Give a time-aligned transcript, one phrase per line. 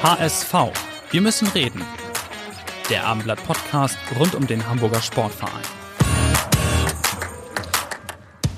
[0.00, 0.54] HSV.
[1.10, 1.82] Wir müssen reden.
[2.88, 5.64] Der Abendblatt Podcast rund um den Hamburger Sportverein.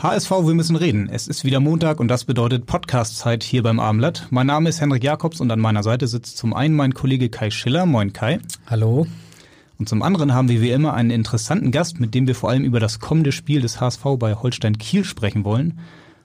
[0.02, 1.08] HSV, wir müssen reden.
[1.10, 4.26] Es ist wieder Montag und das bedeutet Podcast-Zeit hier beim Abendblatt.
[4.28, 7.50] Mein Name ist Henrik Jakobs und an meiner Seite sitzt zum einen mein Kollege Kai
[7.50, 7.86] Schiller.
[7.86, 8.40] Moin Kai.
[8.66, 9.06] Hallo.
[9.78, 12.64] Und zum anderen haben wir wie immer einen interessanten Gast, mit dem wir vor allem
[12.64, 15.78] über das kommende Spiel des HSV bei Holstein Kiel sprechen wollen.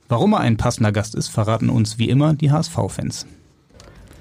[0.09, 3.25] Warum er ein passender Gast ist, verraten uns wie immer die HSV-Fans.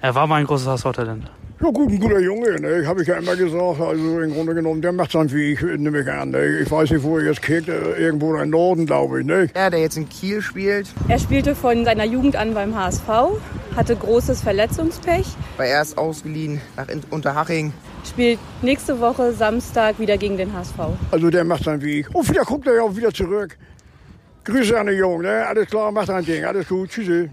[0.05, 1.31] Er war mal ein großes HSV-Talent.
[1.63, 2.87] Ja gut, ein guter Junge, ne?
[2.87, 3.81] habe ich ja immer gesagt.
[3.81, 6.29] Also im Grunde genommen, der macht sein wie ich, nehme ich an.
[6.29, 6.59] Ne?
[6.59, 9.27] Ich weiß nicht, wo er jetzt kickt, äh, irgendwo im Norden, glaube ich.
[9.27, 9.49] Ne?
[9.57, 10.89] Ja, der jetzt in Kiel spielt.
[11.09, 13.09] Er spielte von seiner Jugend an beim HSV,
[13.75, 15.25] hatte großes Verletzungspech.
[15.57, 17.73] War erst ausgeliehen nach Unterhaching.
[18.07, 20.81] Spielt nächste Woche Samstag wieder gegen den HSV.
[21.13, 22.15] Also der macht sein wie ich.
[22.15, 23.57] Und wieder kommt er ja auch wieder zurück.
[24.45, 25.47] Grüße an den Jungen, ne?
[25.47, 27.31] alles klar, macht sein Ding, alles gut, tschüssi.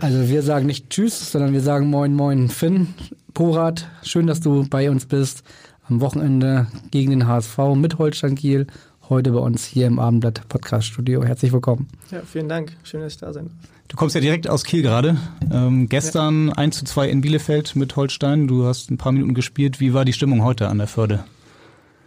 [0.00, 2.94] Also wir sagen nicht Tschüss, sondern wir sagen Moin Moin Finn,
[3.34, 5.42] Porat, schön, dass du bei uns bist.
[5.88, 8.66] Am Wochenende gegen den HSV mit Holstein Kiel.
[9.10, 11.22] Heute bei uns hier im Abendblatt Podcast Studio.
[11.22, 11.86] Herzlich willkommen.
[12.10, 12.72] Ja, vielen Dank.
[12.82, 13.50] Schön, dass ich da sein
[13.88, 15.18] Du kommst ja direkt aus Kiel gerade.
[15.52, 16.54] Ähm, gestern ja.
[16.54, 18.46] 1 zu 2 in Bielefeld mit Holstein.
[18.46, 19.80] Du hast ein paar Minuten gespielt.
[19.80, 21.24] Wie war die Stimmung heute an der Förde?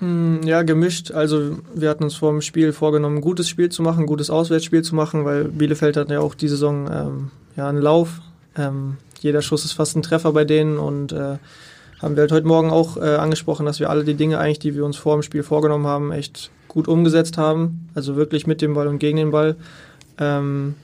[0.04, 1.12] Hm, ja, gemischt.
[1.12, 4.30] Also wir hatten uns vor dem Spiel vorgenommen, ein gutes Spiel zu machen, ein gutes
[4.30, 8.20] Auswärtsspiel zu machen, weil Bielefeld hat ja auch die Saison ähm, ja, einen Lauf.
[8.58, 11.38] Ähm, jeder Schuss ist fast ein Treffer bei denen und äh,
[12.02, 14.76] haben wir halt heute Morgen auch äh, angesprochen, dass wir alle die Dinge eigentlich, die
[14.76, 17.88] wir uns vor dem Spiel vorgenommen haben, echt gut umgesetzt haben.
[17.96, 19.56] Also wirklich mit dem Ball und gegen den Ball.
[20.18, 20.76] Ähm,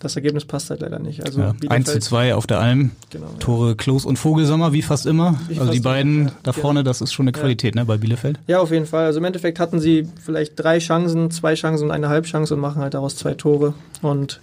[0.00, 1.24] das Ergebnis passt halt leider nicht.
[1.24, 2.90] Also ja, 1 zu 2 auf der Alm.
[3.10, 3.74] Genau, Tore ja.
[3.74, 5.40] Klos und Vogelsammer, wie fast immer.
[5.48, 7.82] Wie also die beiden immer, da vorne, das ist schon eine Qualität ja.
[7.82, 8.38] ne, bei Bielefeld.
[8.46, 9.06] Ja, auf jeden Fall.
[9.06, 12.82] Also im Endeffekt hatten sie vielleicht drei Chancen, zwei Chancen und eine Halbchance und machen
[12.82, 13.74] halt daraus zwei Tore.
[14.02, 14.40] Und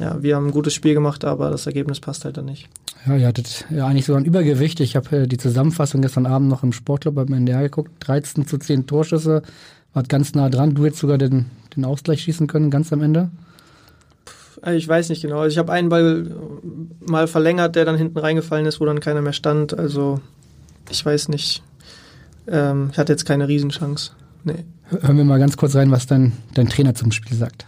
[0.00, 2.68] ja, wir haben ein gutes Spiel gemacht, aber das Ergebnis passt halt dann nicht.
[3.06, 4.80] Ja, ihr hattet ja eigentlich sogar ein Übergewicht.
[4.80, 7.92] Ich habe äh, die Zusammenfassung gestern Abend noch im Sportclub beim NDR geguckt.
[8.00, 9.42] 13 zu 10 Torschüsse,
[9.94, 10.74] wart ganz nah dran.
[10.74, 11.46] Du hättest sogar den,
[11.76, 13.30] den Ausgleich schießen können, ganz am Ende.
[14.74, 15.40] Ich weiß nicht genau.
[15.40, 16.34] Also ich habe einen Ball
[17.00, 19.78] mal verlängert, der dann hinten reingefallen ist, wo dann keiner mehr stand.
[19.78, 20.20] Also
[20.90, 21.62] ich weiß nicht.
[22.48, 24.12] Ähm, ich hatte jetzt keine Riesenchance.
[24.44, 24.64] Nee.
[24.88, 27.66] Hören wir mal ganz kurz rein, was dein, dein Trainer zum Spiel sagt.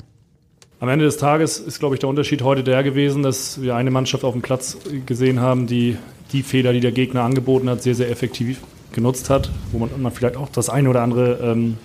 [0.81, 3.91] Am Ende des Tages ist, glaube ich, der Unterschied heute der gewesen, dass wir eine
[3.91, 5.97] Mannschaft auf dem Platz gesehen haben, die
[6.33, 8.61] die Fehler, die der Gegner angeboten hat, sehr, sehr effektiv
[8.93, 11.79] genutzt hat, wo man, man vielleicht auch das eine oder andere ähm,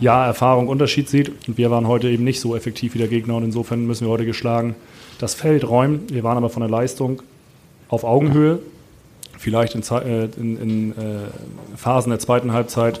[0.00, 1.32] Jahr Erfahrung Unterschied sieht.
[1.48, 4.10] Und wir waren heute eben nicht so effektiv wie der Gegner und insofern müssen wir
[4.10, 4.74] heute geschlagen
[5.18, 6.06] das Feld räumen.
[6.08, 7.22] Wir waren aber von der Leistung
[7.88, 8.58] auf Augenhöhe,
[9.38, 10.94] vielleicht in, äh, in, in äh,
[11.76, 13.00] Phasen der zweiten Halbzeit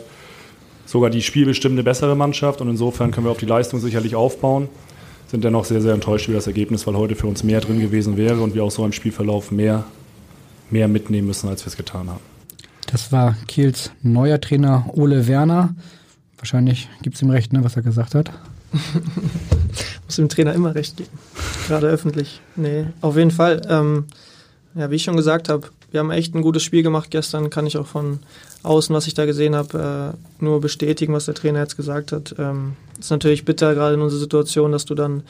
[0.86, 4.68] sogar die spielbestimmende bessere Mannschaft und insofern können wir auf die Leistung sicherlich aufbauen
[5.34, 8.16] sind dennoch sehr, sehr enttäuscht über das Ergebnis, weil heute für uns mehr drin gewesen
[8.16, 9.82] wäre und wir auch so im Spielverlauf mehr,
[10.70, 12.20] mehr mitnehmen müssen, als wir es getan haben.
[12.86, 15.74] Das war Kiels neuer Trainer Ole Werner.
[16.38, 18.30] Wahrscheinlich gibt es ihm recht, ne, was er gesagt hat.
[20.04, 21.10] Muss dem Trainer immer recht geben.
[21.68, 22.40] Gerade öffentlich.
[22.56, 23.62] Nee, auf jeden Fall.
[23.68, 24.04] Ähm,
[24.74, 27.50] ja, wie ich schon gesagt habe, wir haben echt ein gutes Spiel gemacht gestern.
[27.50, 28.18] Kann ich auch von
[28.64, 32.34] außen, was ich da gesehen habe, äh, nur bestätigen, was der Trainer jetzt gesagt hat.
[32.38, 35.22] Ähm, ist natürlich bitter, gerade in unserer Situation, dass du dann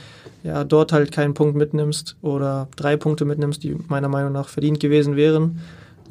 [0.43, 4.81] ja dort halt keinen Punkt mitnimmst oder drei Punkte mitnimmst, die meiner Meinung nach verdient
[4.81, 5.60] gewesen wären.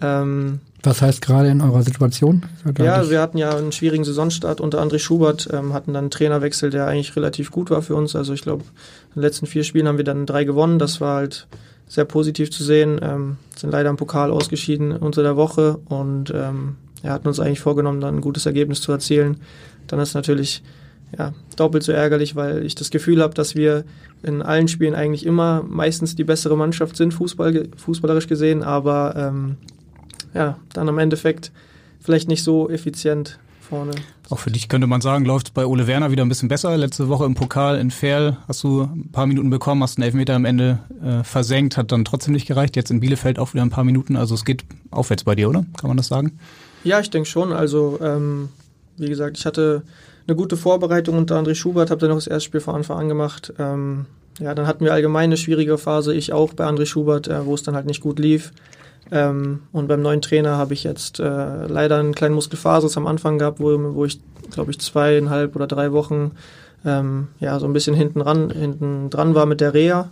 [0.02, 2.46] Ähm, was heißt gerade in eurer Situation?
[2.78, 6.72] Ja, wir hatten ja einen schwierigen Saisonstart unter André Schubert, ähm, hatten dann einen Trainerwechsel,
[6.72, 8.18] der eigentlich relativ gut war für uns.
[8.18, 10.80] Also ich glaube, in den letzten vier Spielen haben wir dann drei gewonnen.
[10.80, 11.48] Das war halt
[11.88, 13.00] sehr positiv zu sehen.
[13.02, 17.62] Ähm, sind leider im Pokal ausgeschieden unter der Woche und ähm, er hatten uns eigentlich
[17.62, 19.38] vorgenommen, dann ein gutes Ergebnis zu erzielen.
[19.88, 20.64] Dann ist natürlich
[21.17, 23.85] ja, doppelt so ärgerlich, weil ich das Gefühl habe, dass wir
[24.23, 29.58] in allen Spielen eigentlich immer meistens die bessere Mannschaft sind, Fußball, fußballerisch gesehen, aber ähm,
[30.34, 31.52] ja, dann im Endeffekt
[32.00, 33.91] vielleicht nicht so effizient vorne.
[34.30, 36.76] Auch für dich könnte man sagen, läuft bei Ole Werner wieder ein bisschen besser.
[36.78, 40.35] Letzte Woche im Pokal in Ferl hast du ein paar Minuten bekommen, hast einen Elfmeter
[40.35, 42.76] am Ende äh, versenkt, hat dann trotzdem nicht gereicht.
[42.76, 44.16] Jetzt in Bielefeld auch wieder ein paar Minuten.
[44.16, 45.66] Also es geht aufwärts bei dir, oder?
[45.78, 46.38] Kann man das sagen?
[46.84, 47.53] Ja, ich denke schon.
[47.53, 48.50] Also ähm,
[48.97, 49.84] wie gesagt, ich hatte
[50.28, 53.09] eine gute Vorbereitung unter André Schubert, habe dann noch das erste Spiel von Anfang an
[53.09, 53.53] gemacht.
[53.59, 54.06] Ähm,
[54.40, 57.53] ja, dann hatten wir allgemein eine schwierige Phase, ich auch bei André Schubert, äh, wo
[57.56, 58.52] es dann halt nicht gut lief.
[59.11, 63.38] Ähm, und beim neuen Trainer habe ich jetzt äh, leider einen kleinen Muskelfasus am Anfang
[63.38, 64.20] gehabt, wo, wo ich,
[64.52, 66.32] glaube ich, zweieinhalb oder drei Wochen
[66.85, 70.09] ähm, ja, so ein bisschen hinten, ran, hinten dran war mit der Reha.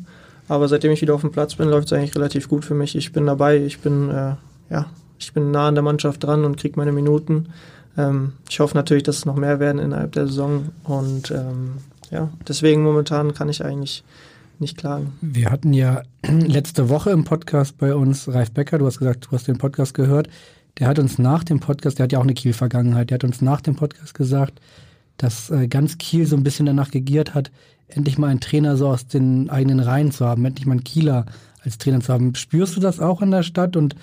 [0.48, 2.96] Aber seitdem ich wieder auf dem Platz bin, läuft es eigentlich relativ gut für mich.
[2.96, 4.36] Ich bin dabei, ich bin, äh,
[4.70, 7.50] ja, ich bin nah an der Mannschaft dran und kriege meine Minuten.
[7.98, 10.70] Ähm, ich hoffe natürlich, dass es noch mehr werden innerhalb der Saison.
[10.84, 11.74] Und ähm,
[12.10, 14.04] ja, deswegen momentan kann ich eigentlich
[14.62, 15.14] nicht klagen.
[15.22, 19.32] Wir hatten ja letzte Woche im Podcast bei uns Ralf Becker, du hast gesagt, du
[19.32, 20.30] hast den Podcast gehört.
[20.80, 23.42] Der hat uns nach dem Podcast, der hat ja auch eine Kiel-Vergangenheit, der hat uns
[23.42, 24.62] nach dem Podcast gesagt,
[25.18, 27.52] dass äh, ganz Kiel so ein bisschen danach gegiert hat,
[27.90, 31.26] endlich mal einen Trainer so aus den eigenen Reihen zu haben, endlich mal einen Kieler
[31.64, 32.36] als Trainer zu haben.
[32.36, 33.96] Spürst du das auch in der Stadt und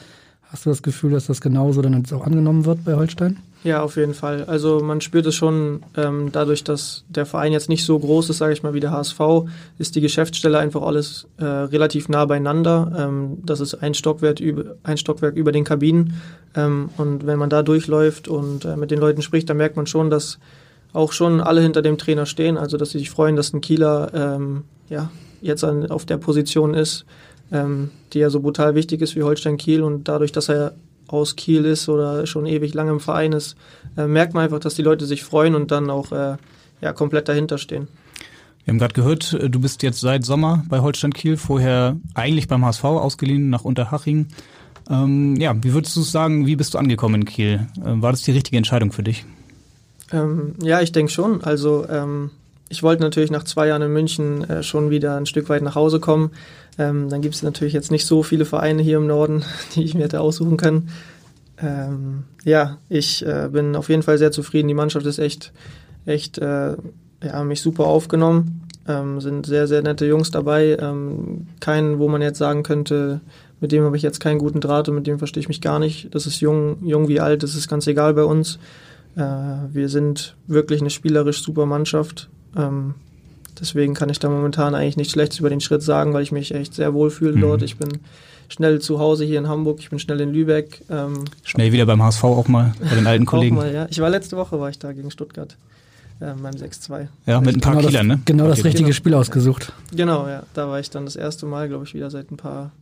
[0.42, 3.38] hast du das Gefühl, dass das genauso dann jetzt auch angenommen wird bei Holstein?
[3.64, 4.44] Ja, auf jeden Fall.
[4.44, 8.38] Also man spürt es schon, ähm, dadurch, dass der Verein jetzt nicht so groß ist,
[8.38, 9.20] sage ich mal, wie der HSV,
[9.78, 12.92] ist die Geschäftsstelle einfach alles äh, relativ nah beieinander.
[12.96, 16.14] Ähm, das ist ein Stockwerk über, ein Stockwerk über den Kabinen.
[16.54, 19.86] Ähm, und wenn man da durchläuft und äh, mit den Leuten spricht, dann merkt man
[19.86, 20.38] schon, dass
[20.92, 22.58] auch schon alle hinter dem Trainer stehen.
[22.58, 26.74] Also dass sie sich freuen, dass ein Kieler ähm, ja, jetzt an, auf der Position
[26.74, 27.06] ist,
[27.50, 29.82] ähm, die ja so brutal wichtig ist wie Holstein Kiel.
[29.82, 30.74] Und dadurch, dass er
[31.08, 33.56] aus Kiel ist oder schon ewig lange im Verein ist,
[33.96, 36.36] äh, merkt man einfach, dass die Leute sich freuen und dann auch äh,
[36.80, 37.88] ja, komplett dahinter stehen.
[38.64, 42.48] Wir haben gerade gehört, äh, du bist jetzt seit Sommer bei Holstein Kiel, vorher eigentlich
[42.48, 44.26] beim HSV ausgeliehen nach Unterhaching.
[44.90, 47.66] Ähm, ja, wie würdest du sagen, wie bist du angekommen in Kiel?
[47.84, 49.24] Ähm, war das die richtige Entscheidung für dich?
[50.12, 51.42] Ähm, ja, ich denke schon.
[51.42, 52.30] Also ähm,
[52.68, 55.74] ich wollte natürlich nach zwei Jahren in München äh, schon wieder ein Stück weit nach
[55.74, 56.30] Hause kommen.
[56.78, 59.44] Ähm, dann gibt es natürlich jetzt nicht so viele Vereine hier im Norden,
[59.74, 60.90] die ich mir hätte aussuchen können.
[61.60, 64.68] Ähm, ja, ich äh, bin auf jeden Fall sehr zufrieden.
[64.68, 65.52] Die Mannschaft ist echt,
[66.06, 66.76] echt, äh,
[67.22, 68.62] ja, mich super aufgenommen.
[68.86, 70.76] Ähm, sind sehr, sehr nette Jungs dabei.
[70.80, 73.20] Ähm, keinen, wo man jetzt sagen könnte,
[73.60, 75.78] mit dem habe ich jetzt keinen guten Draht und mit dem verstehe ich mich gar
[75.78, 76.14] nicht.
[76.14, 78.58] Das ist jung, jung wie alt, das ist ganz egal bei uns.
[79.16, 79.22] Äh,
[79.72, 82.30] wir sind wirklich eine spielerisch super Mannschaft.
[82.56, 82.94] Ähm,
[83.60, 86.54] deswegen kann ich da momentan eigentlich nichts Schlechtes über den Schritt sagen, weil ich mich
[86.54, 87.40] echt sehr wohl fühle mhm.
[87.40, 87.62] dort.
[87.62, 87.88] Ich bin
[88.48, 90.82] schnell zu Hause hier in Hamburg, ich bin schnell in Lübeck.
[90.90, 93.56] Ähm, schnell wieder beim HSV auch mal, bei den alten Kollegen.
[93.56, 93.86] Mal, ja.
[93.90, 95.56] Ich war letzte Woche, war ich da gegen Stuttgart.
[96.20, 97.06] Äh, beim 6-2.
[97.26, 98.20] Ja, mit ein paar genau Kielern, ne?
[98.24, 98.92] Genau das richtige genau.
[98.92, 99.72] Spiel ausgesucht.
[99.92, 100.42] Genau, ja.
[100.54, 102.72] Da war ich dann das erste Mal, glaube ich, wieder seit ein paar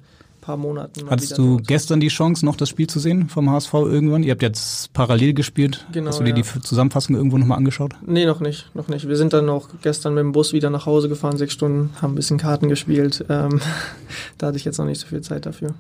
[0.47, 1.11] paar Monaten.
[1.11, 4.23] Hattest du gestern die Chance, noch das Spiel zu sehen vom HSV irgendwann?
[4.23, 5.85] Ihr habt jetzt parallel gespielt.
[5.93, 6.37] Genau, Hast du dir ja.
[6.37, 7.95] die Zusammenfassung irgendwo nochmal angeschaut?
[8.07, 9.09] Nee, noch nicht, noch nicht.
[9.09, 12.13] Wir sind dann noch gestern mit dem Bus wieder nach Hause gefahren, sechs Stunden, haben
[12.13, 13.25] ein bisschen Karten gespielt.
[13.29, 13.61] Ähm,
[14.39, 15.75] da hatte ich jetzt noch nicht so viel Zeit dafür.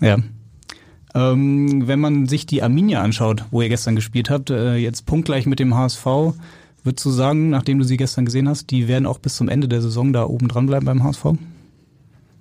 [0.00, 0.18] Ja.
[1.14, 5.46] Ähm, wenn man sich die Arminia anschaut, wo ihr gestern gespielt habt, äh, jetzt punktgleich
[5.46, 6.04] mit dem HSV,
[6.84, 9.66] würdest du sagen, nachdem du sie gestern gesehen hast, die werden auch bis zum Ende
[9.66, 11.24] der Saison da oben dran bleiben beim HSV?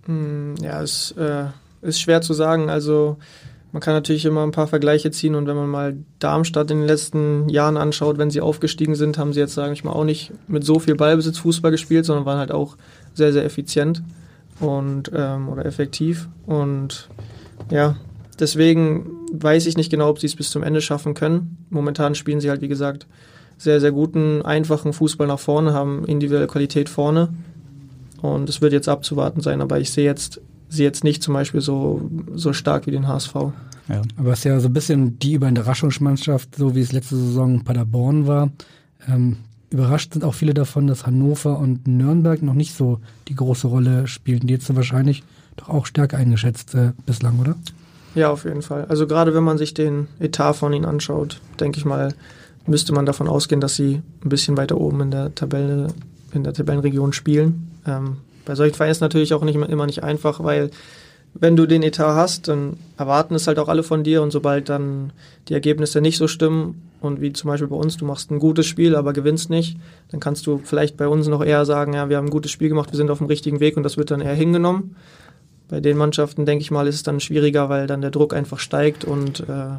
[0.06, 1.46] Hm, ja, es äh,
[1.82, 2.70] ist schwer zu sagen.
[2.70, 3.18] Also
[3.72, 6.88] man kann natürlich immer ein paar Vergleiche ziehen und wenn man mal Darmstadt in den
[6.88, 10.32] letzten Jahren anschaut, wenn sie aufgestiegen sind, haben sie jetzt, sage ich mal, auch nicht
[10.48, 12.78] mit so viel Ballbesitz Fußball gespielt, sondern waren halt auch
[13.14, 14.02] sehr, sehr effizient
[14.60, 16.28] und ähm, oder effektiv.
[16.48, 17.10] Und
[17.70, 17.96] ja,
[18.40, 21.58] deswegen weiß ich nicht genau, ob sie es bis zum Ende schaffen können.
[21.70, 23.06] Momentan spielen sie halt, wie gesagt,
[23.60, 27.30] sehr, sehr guten, einfachen Fußball nach vorne, haben individuelle Qualität vorne.
[28.22, 31.62] Und es wird jetzt abzuwarten sein, aber ich sehe jetzt sie jetzt nicht zum Beispiel
[31.62, 33.34] so, so stark wie den HSV.
[33.90, 34.02] Ja.
[34.18, 38.28] Aber es ist ja so ein bisschen die Überraschungsmannschaft, so wie es letzte Saison Paderborn
[38.28, 38.52] war.
[39.08, 39.38] Ähm,
[39.72, 44.08] überrascht sind auch viele davon, dass Hannover und Nürnberg noch nicht so die große Rolle
[44.08, 44.42] spielen.
[44.46, 45.24] Die jetzt wahrscheinlich
[45.58, 47.56] doch auch stärker eingeschätzt äh, bislang, oder?
[48.16, 48.86] Ja, auf jeden Fall.
[48.86, 52.14] Also gerade wenn man sich den Etat von ihnen anschaut, denke ich mal,
[52.66, 55.88] müsste man davon ausgehen, dass sie ein bisschen weiter oben in der Tabelle,
[56.32, 57.72] in der Tabellenregion spielen.
[57.86, 60.72] Ähm, bei solchen Vereinen ist es natürlich auch nicht immer nicht einfach, weil
[61.34, 64.70] wenn du den Etat hast, dann erwarten es halt auch alle von dir und sobald
[64.70, 65.14] dann
[65.48, 68.66] die Ergebnisse nicht so stimmen und wie zum Beispiel bei uns, du machst ein gutes
[68.66, 69.78] Spiel, aber gewinnst nicht,
[70.10, 72.70] dann kannst du vielleicht bei uns noch eher sagen, ja, wir haben ein gutes Spiel
[72.70, 74.96] gemacht, wir sind auf dem richtigen Weg und das wird dann eher hingenommen.
[75.70, 78.60] Bei den Mannschaften, denke ich mal, ist es dann schwieriger, weil dann der Druck einfach
[78.60, 79.78] steigt und äh,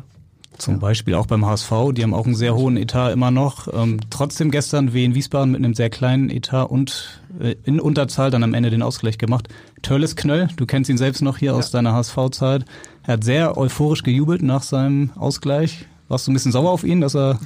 [0.58, 3.68] zum Beispiel auch beim HSV, die haben auch einen sehr hohen Etat immer noch.
[3.72, 8.30] Ähm, trotzdem gestern wie in Wiesbaden mit einem sehr kleinen Etat und äh, in Unterzahl
[8.30, 9.48] dann am Ende den Ausgleich gemacht.
[9.82, 11.58] Törles Knöll, du kennst ihn selbst noch hier ja.
[11.58, 12.64] aus deiner HSV-Zeit.
[13.06, 15.86] Er hat sehr euphorisch gejubelt nach seinem Ausgleich.
[16.08, 17.38] Warst du ein bisschen sauer auf ihn, dass er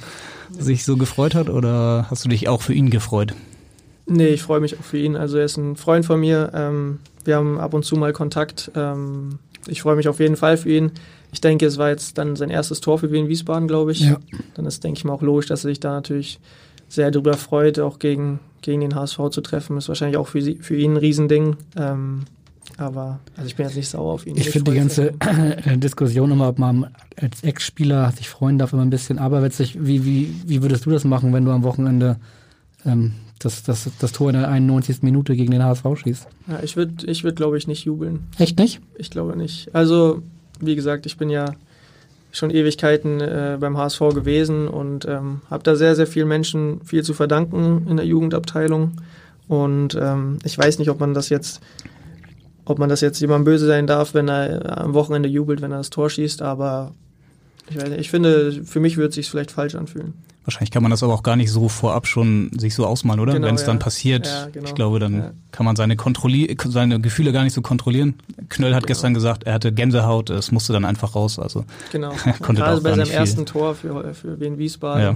[0.51, 3.33] sich so gefreut hat oder hast du dich auch für ihn gefreut?
[4.07, 5.15] Nee, ich freue mich auch für ihn.
[5.15, 6.51] Also er ist ein Freund von mir.
[6.53, 8.71] Ähm, wir haben ab und zu mal Kontakt.
[8.75, 10.91] Ähm, ich freue mich auf jeden Fall für ihn
[11.35, 13.99] ich denke, es war jetzt dann sein erstes Tor für Wien Wiesbaden, glaube ich.
[13.99, 14.19] Ja.
[14.53, 16.39] Dann ist, denke ich mal, auch logisch, dass er sich da natürlich
[16.87, 20.55] sehr darüber freut, auch gegen, gegen den HSV zu treffen, ist wahrscheinlich auch für, sie,
[20.61, 21.57] für ihn ein Riesending.
[21.75, 22.21] Ähm,
[22.77, 24.37] aber also ich bin jetzt nicht sauer auf ihn.
[24.37, 25.11] Ich finde die ganze
[25.75, 29.77] Diskussion immer, ob man als Ex-Spieler sich freuen darf, immer ein bisschen aberwitzig.
[29.77, 32.15] Wie, wie, wie würdest du das machen, wenn du am Wochenende
[32.85, 35.01] ähm, das, das, das Tor in der 91.
[35.01, 36.27] Minute gegen den HSV schießt?
[36.47, 38.27] Ja, ich würde, ich würd, glaube ich, nicht jubeln.
[38.39, 38.79] Echt nicht?
[38.97, 39.75] Ich glaube nicht.
[39.75, 40.23] Also,
[40.59, 41.53] wie gesagt, ich bin ja
[42.31, 47.03] schon Ewigkeiten äh, beim HSV gewesen und ähm, habe da sehr, sehr vielen Menschen viel
[47.03, 48.97] zu verdanken in der Jugendabteilung.
[49.47, 51.61] Und ähm, ich weiß nicht, ob man das jetzt,
[52.65, 55.77] ob man das jetzt jemandem böse sein darf, wenn er am Wochenende jubelt, wenn er
[55.77, 56.91] das Tor schießt, aber
[57.69, 60.13] ich, weiß nicht, ich finde, für mich würde es sich vielleicht falsch anfühlen.
[60.43, 63.33] Wahrscheinlich kann man das aber auch gar nicht so vorab schon sich so ausmalen, oder?
[63.33, 63.67] Genau, Wenn es ja.
[63.67, 64.67] dann passiert, Ja, genau.
[64.67, 65.31] ich glaube, dann Ja.
[65.51, 68.13] kann man seine, Kontrolli seine Gefühle gar nicht so kontrollieren.
[68.49, 68.87] Knöll hat Genau.
[68.87, 71.39] gestern gesagt, er hatte Gänsehaut, es musste dann einfach raus.
[71.39, 72.09] Also Genau.
[72.41, 75.15] konnte Gerade auch bei seinem ersten Tor für, für Wien Wiesbaden, Ja.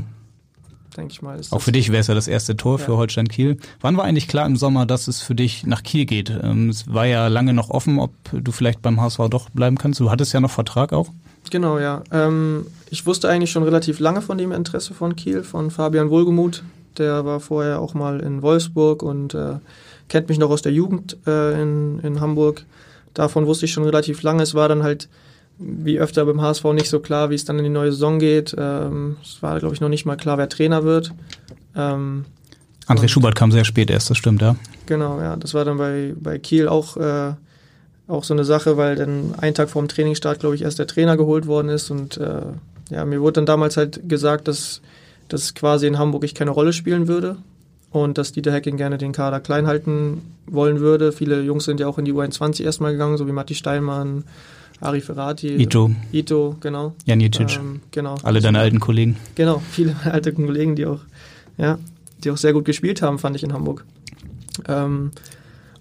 [0.98, 1.40] denke ich mal.
[1.40, 3.58] Ist Auch für dich wäre es ja das erste Tor für Holstein Kiel.
[3.82, 6.32] Wann war eigentlich klar im Sommer, dass es für dich nach Kiel geht?
[6.42, 10.00] Ähm, Es war ja lange noch offen, ob du vielleicht beim HSV doch bleiben kannst.
[10.00, 11.10] Du hattest ja noch Vertrag auch.
[11.50, 12.04] Genau, ja.
[12.12, 16.64] Ähm, ich wusste eigentlich schon relativ lange von dem Interesse von Kiel, von Fabian Wohlgemuth.
[16.98, 19.56] Der war vorher auch mal in Wolfsburg und äh,
[20.10, 22.66] kennt mich noch aus der Jugend äh, in, in Hamburg.
[23.14, 24.44] Davon wusste ich schon relativ lange.
[24.44, 25.10] Es war dann halt
[25.60, 28.56] wie öfter beim HSV nicht so klar, wie es dann in die neue Saison geht.
[28.58, 31.12] Ähm, es war, glaube ich, noch nicht mal klar, wer Trainer wird.
[31.76, 32.26] Ähm,
[32.88, 34.56] André Schubert kam sehr spät erst, das stimmt, ja.
[34.86, 35.36] Genau, ja.
[35.36, 37.34] Das war dann bei, bei Kiel auch, äh,
[38.10, 40.88] auch so eine Sache, weil dann einen Tag vor dem Trainingsstart, glaube ich, erst der
[40.88, 41.92] Trainer geholt worden ist.
[41.92, 42.42] Und äh,
[42.90, 44.82] ja, mir wurde dann damals halt gesagt, dass,
[45.28, 47.38] dass quasi in Hamburg ich keine Rolle spielen würde
[47.92, 51.12] und dass Dieter Hecking gerne den Kader klein halten wollen würde.
[51.12, 54.24] Viele Jungs sind ja auch in die U21 erstmal gegangen, so wie Matti Steinmann,
[54.82, 55.56] Ari Ferrati.
[55.56, 56.94] Ito, Ito, genau.
[57.06, 58.16] Janicic, Ähm, genau.
[58.24, 59.18] alle deine alten Kollegen.
[59.36, 61.02] Genau, viele alte Kollegen, die auch,
[61.58, 61.78] ja,
[62.24, 63.86] die auch sehr gut gespielt haben, fand ich in Hamburg.
[64.68, 65.12] Ähm,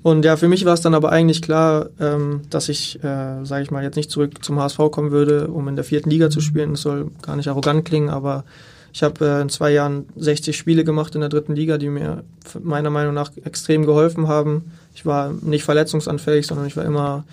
[0.09, 3.63] und ja, für mich war es dann aber eigentlich klar, ähm, dass ich, äh, sage
[3.63, 6.41] ich mal, jetzt nicht zurück zum HSV kommen würde, um in der vierten Liga zu
[6.41, 6.71] spielen.
[6.71, 8.45] Das soll gar nicht arrogant klingen, aber
[8.95, 12.25] ich habe äh, in zwei Jahren 60 Spiele gemacht in der dritten Liga, die mir
[12.59, 14.73] meiner Meinung nach extrem geholfen haben.
[14.95, 17.25] Ich war nicht verletzungsanfällig, sondern ich war immer,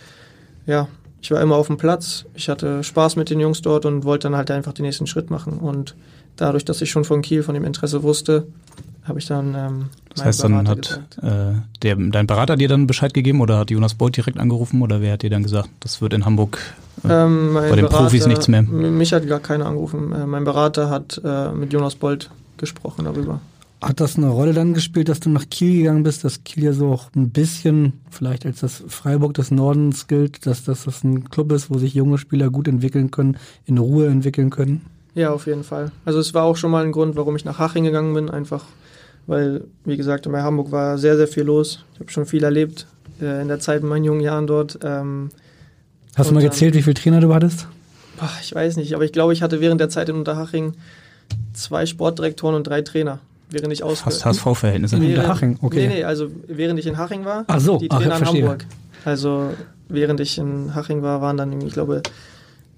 [0.65, 0.89] ja,
[1.21, 2.25] ich war immer auf dem Platz.
[2.33, 5.29] Ich hatte Spaß mit den Jungs dort und wollte dann halt einfach den nächsten Schritt
[5.29, 5.59] machen.
[5.59, 5.95] Und
[6.35, 8.47] dadurch, dass ich schon von Kiel, von dem Interesse wusste,
[9.07, 11.17] habe ich dann ähm, Das heißt, dann Berater hat gesagt.
[11.23, 15.01] äh, der, dein Berater dir dann Bescheid gegeben oder hat Jonas Beuth direkt angerufen oder
[15.01, 16.57] wer hat dir dann gesagt, das wird in Hamburg
[17.03, 18.61] äh, Ähm, bei den Profis nichts mehr?
[18.63, 20.11] Mich hat gar keiner angerufen.
[20.11, 23.41] Äh, mein Berater hat äh, mit Jonas Bolt gesprochen darüber.
[23.81, 26.73] Hat das eine Rolle dann gespielt, dass du nach Kiel gegangen bist, dass Kiel ja
[26.73, 31.29] so auch ein bisschen, vielleicht als das Freiburg des Nordens gilt, dass, dass das ein
[31.29, 34.85] Club ist, wo sich junge Spieler gut entwickeln können, in Ruhe entwickeln können?
[35.13, 35.91] Ja, auf jeden Fall.
[36.05, 38.63] Also es war auch schon mal ein Grund, warum ich nach Haching gegangen bin, einfach
[39.27, 41.83] weil, wie gesagt, bei Hamburg war sehr, sehr viel los.
[41.93, 42.85] Ich habe schon viel erlebt
[43.21, 44.79] äh, in der Zeit in meinen jungen Jahren dort.
[44.83, 45.29] Ähm,
[46.15, 47.67] Hast du mal dann- gezählt, wie viele Trainer du hattest?
[48.17, 50.73] boah, ich weiß nicht, aber ich glaube, ich hatte während der Zeit in Unterhaching
[51.53, 54.25] zwei Sportdirektoren und drei Trainer, während ich fast ausge...
[54.29, 55.01] HSV-Verhältnisse.
[55.01, 55.87] Während- Unterhaching, okay.
[55.87, 58.41] Nee, nee, also während ich in Haching war, Ach so, die ach, Trainer in verstehe.
[58.43, 58.65] Hamburg.
[59.03, 59.49] Also
[59.89, 62.03] während ich in Haching war, waren dann, ich glaube,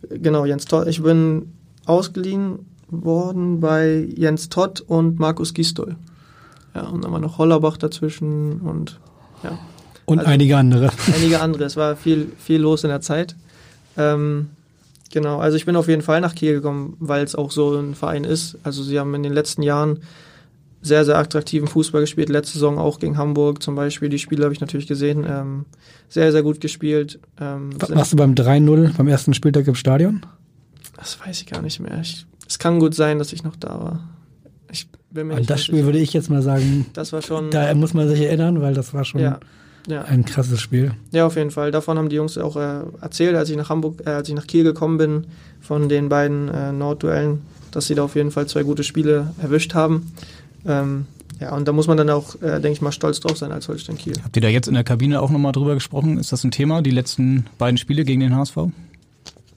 [0.09, 0.87] genau, Jens Todd.
[0.87, 1.51] Ich bin
[1.85, 5.95] ausgeliehen worden bei Jens Todd und Markus Gistol.
[6.77, 8.99] Ja, und dann war noch Hollerbach dazwischen und
[9.43, 9.57] ja,
[10.05, 10.89] Und Also- einige andere.
[11.15, 11.63] einige andere.
[11.63, 13.35] Es war viel, viel los in der Zeit.
[13.97, 14.49] Ähm,
[15.11, 17.95] genau, also ich bin auf jeden Fall nach Kiel gekommen, weil es auch so ein
[17.95, 18.57] Verein ist.
[18.63, 20.01] Also sie haben in den letzten Jahren
[20.83, 22.29] sehr, sehr attraktiven Fußball gespielt.
[22.29, 24.09] Letzte Saison auch gegen Hamburg zum Beispiel.
[24.09, 25.25] Die Spiele habe ich natürlich gesehen.
[25.27, 25.65] Ähm,
[26.09, 27.19] sehr, sehr gut gespielt.
[27.41, 30.25] Ähm, Warst du beim 3-0 beim ersten Spieltag im Stadion?
[30.95, 31.99] das weiß ich gar nicht mehr.
[32.01, 34.09] Ich, es kann gut sein, dass ich noch da war.
[34.71, 35.85] Ich bin mir An nicht das Spiel sicher.
[35.87, 37.51] würde ich jetzt mal sagen, Das war schon.
[37.51, 39.39] da muss man sich erinnern, weil das war schon ja,
[39.87, 40.03] ja.
[40.03, 40.93] ein krasses Spiel.
[41.11, 41.71] Ja, auf jeden Fall.
[41.71, 44.47] Davon haben die Jungs auch äh, erzählt, als ich nach Hamburg, äh, als ich nach
[44.47, 45.25] Kiel gekommen bin,
[45.59, 49.73] von den beiden äh, Nordduellen, dass sie da auf jeden Fall zwei gute Spiele erwischt
[49.73, 50.11] haben.
[50.65, 51.05] Ähm,
[51.39, 53.67] ja, und da muss man dann auch, äh, denke ich mal, stolz drauf sein als
[53.67, 54.13] Holstein Kiel.
[54.23, 56.17] Habt ihr da jetzt in der Kabine auch nochmal drüber gesprochen?
[56.17, 58.57] Ist das ein Thema, die letzten beiden Spiele gegen den HSV?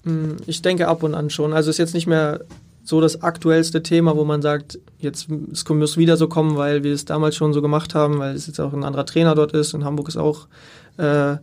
[0.05, 1.53] Mm, Ich denke ab und an schon.
[1.53, 2.41] Also ist jetzt nicht mehr
[2.91, 6.93] so das aktuellste Thema, wo man sagt, jetzt es muss wieder so kommen, weil wir
[6.93, 9.73] es damals schon so gemacht haben, weil es jetzt auch ein anderer Trainer dort ist.
[9.75, 10.49] In Hamburg ist auch
[10.99, 11.37] äh,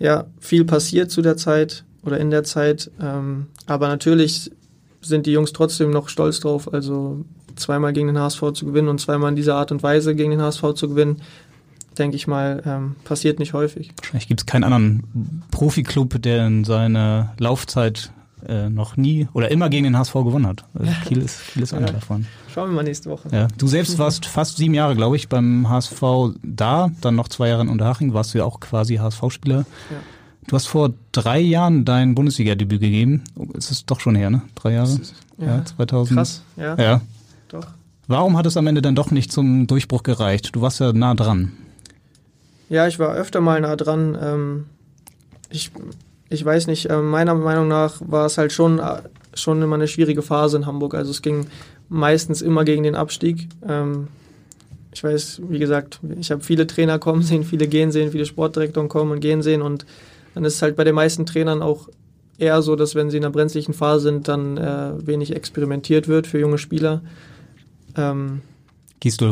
[0.00, 2.90] ja viel passiert zu der Zeit oder in der Zeit.
[3.00, 4.50] Ähm, aber natürlich
[5.00, 6.74] sind die Jungs trotzdem noch stolz drauf.
[6.74, 10.32] Also zweimal gegen den HSV zu gewinnen und zweimal in dieser Art und Weise gegen
[10.32, 11.22] den HSV zu gewinnen,
[11.98, 13.92] denke ich mal, ähm, passiert nicht häufig.
[13.98, 18.10] Wahrscheinlich gibt es keinen anderen Profiklub, der in seiner Laufzeit
[18.48, 20.64] äh, noch nie oder immer gegen den HSV gewonnen hat.
[20.74, 21.92] Also Kiel ist, Kiel ist einer Ja.
[21.94, 22.26] davon.
[22.52, 23.28] Schauen wir mal nächste Woche.
[23.32, 23.48] Ja.
[23.58, 26.02] Du selbst warst fast sieben Jahre, glaube ich, beim HSV
[26.42, 29.58] da, dann noch zwei Jahre in Unterhaching, warst du ja auch quasi HSV-Spieler.
[29.90, 29.96] Ja.
[30.46, 33.22] Du hast vor drei Jahren dein Bundesliga-Debüt gegeben.
[33.56, 34.42] Es ist doch schon her, ne?
[34.56, 34.98] Drei Jahre?
[35.38, 35.64] Ja.
[35.64, 36.16] 2000.
[36.18, 36.74] Krass, ja.
[36.76, 37.00] Ja.
[37.48, 37.66] Doch.
[38.08, 40.56] Warum hat es am Ende dann doch nicht zum Durchbruch gereicht?
[40.56, 41.52] Du warst ja nah dran.
[42.68, 44.16] Ja, ich war öfter mal nah dran.
[44.20, 44.66] Ähm,
[45.50, 45.70] ich,
[46.30, 49.02] ich weiß nicht, äh, meiner Meinung nach war es halt schon, äh,
[49.34, 50.94] schon immer eine schwierige Phase in Hamburg.
[50.94, 51.46] Also es ging
[51.88, 53.48] meistens immer gegen den Abstieg.
[53.68, 54.08] Ähm,
[54.92, 58.88] ich weiß, wie gesagt, ich habe viele Trainer kommen sehen, viele gehen sehen, viele Sportdirektoren
[58.88, 59.84] kommen und gehen sehen und
[60.34, 61.88] dann ist es halt bei den meisten Trainern auch
[62.38, 66.28] eher so, dass wenn sie in einer brenzlichen Phase sind, dann äh, wenig experimentiert wird
[66.28, 67.02] für junge Spieler.
[67.96, 68.40] Ähm,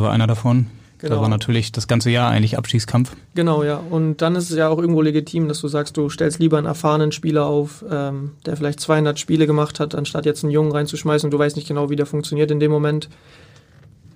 [0.02, 0.66] war einer davon.
[1.00, 1.20] Da Genau.
[1.20, 3.14] war natürlich das ganze Jahr eigentlich Abstiegskampf.
[3.34, 3.76] Genau, ja.
[3.90, 6.66] Und dann ist es ja auch irgendwo legitim, dass du sagst, du stellst lieber einen
[6.66, 11.28] erfahrenen Spieler auf, ähm, der vielleicht 200 Spiele gemacht hat, anstatt jetzt einen Jungen reinzuschmeißen
[11.28, 13.08] und du weißt nicht genau, wie der funktioniert in dem Moment.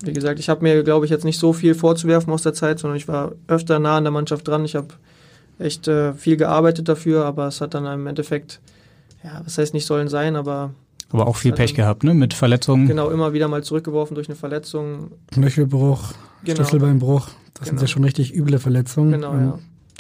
[0.05, 2.81] Wie gesagt, ich habe mir, glaube ich, jetzt nicht so viel vorzuwerfen aus der Zeit,
[2.81, 4.65] sondern ich war öfter nah an der Mannschaft dran.
[4.65, 4.89] Ich habe
[5.61, 8.61] echt äh, viel gearbeitet dafür, aber es hat dann im Endeffekt,
[9.23, 10.73] ja, was heißt nicht sollen sein, aber
[11.13, 12.15] Aber auch viel hat Pech gehabt, ne?
[12.15, 12.87] Mit Verletzungen.
[12.89, 15.13] genau immer wieder mal zurückgeworfen durch eine Verletzung.
[15.33, 16.13] Knöchelbruch,
[16.45, 16.57] Genau.
[16.57, 17.29] Schlüsselbeinbruch.
[17.55, 17.83] Das sind Genau.
[17.83, 19.13] ja schon richtig üble Verletzungen.
[19.13, 19.59] Genau, Ähm, ja.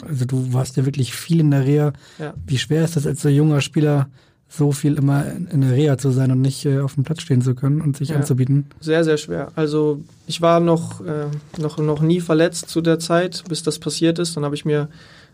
[0.09, 1.92] Also du warst ja wirklich viel in der Reha.
[2.19, 2.35] Ja.
[2.47, 4.09] Wie schwer ist das als so junger Spieler,
[4.49, 7.23] so viel immer in in der Reha zu sein und nicht äh, auf dem Platz
[7.23, 8.16] stehen zu können und sich Ja.
[8.16, 8.66] anzubieten?
[8.81, 9.52] Sehr, sehr schwer.
[9.54, 11.26] Also ich war noch, äh,
[11.61, 14.37] noch, noch nie verletzt zu der Zeit, bis das passiert ist.
[14.37, 14.88] Dann habe ich mir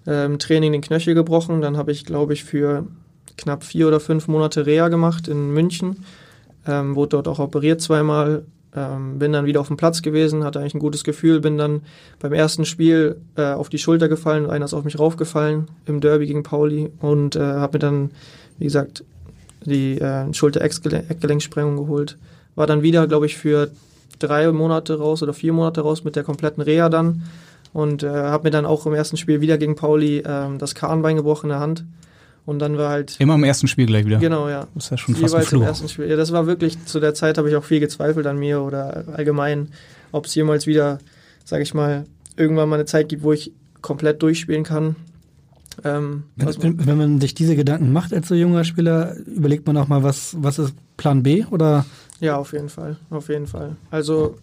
[0.07, 1.61] äh, im Training den Knöchel gebrochen.
[1.63, 2.87] Dann habe ich, glaube ich, für
[3.39, 6.05] knapp vier oder fünf Monate Reha gemacht in München.
[6.67, 8.45] Ähm, wurde dort auch operiert zweimal.
[8.77, 11.41] Ähm, bin dann wieder auf dem Platz gewesen, hatte eigentlich ein gutes Gefühl.
[11.41, 11.81] Bin dann
[12.19, 16.01] beim ersten Spiel äh, auf die Schulter gefallen und einer ist auf mich raufgefallen im
[16.01, 18.11] Derby gegen Pauli und äh, habe mir dann,
[18.59, 19.05] wie gesagt,
[19.65, 22.19] die äh, Schulter-Eckgelenksprengung geholt.
[22.55, 23.71] War dann wieder, glaube ich, für
[24.19, 27.23] drei Monate raus oder vier Monate raus mit der kompletten Reha dann.
[27.73, 31.17] Und äh, habe mir dann auch im ersten Spiel wieder gegen Pauli ähm, das Kahnbein
[31.17, 31.85] gebrochen in der Hand.
[32.49, 33.17] Und dann war halt.
[33.19, 34.17] Immer im ersten Spiel gleich wieder.
[34.19, 34.67] Genau, ja.
[34.75, 35.67] Das ist ja schon fast ein Jeweils im Fluch.
[35.67, 36.07] ersten Spiel.
[36.09, 39.05] Ja, das war wirklich, zu der Zeit habe ich auch viel gezweifelt an mir oder
[39.15, 39.69] allgemein,
[40.13, 40.99] ob es jemals wieder,
[41.45, 42.07] sage ich mal,
[42.39, 44.97] irgendwann mal eine Zeit gibt, wo ich komplett durchspielen kann.
[45.85, 49.77] Ähm, man- Wenn, wenn man sich diese Gedanken macht als so junger Spieler, überlegt man
[49.77, 51.85] auch mal, was, was ist Plan B oder
[52.21, 53.77] Ja, auf jeden Fall, auf jeden Fall.
[53.91, 54.37] Also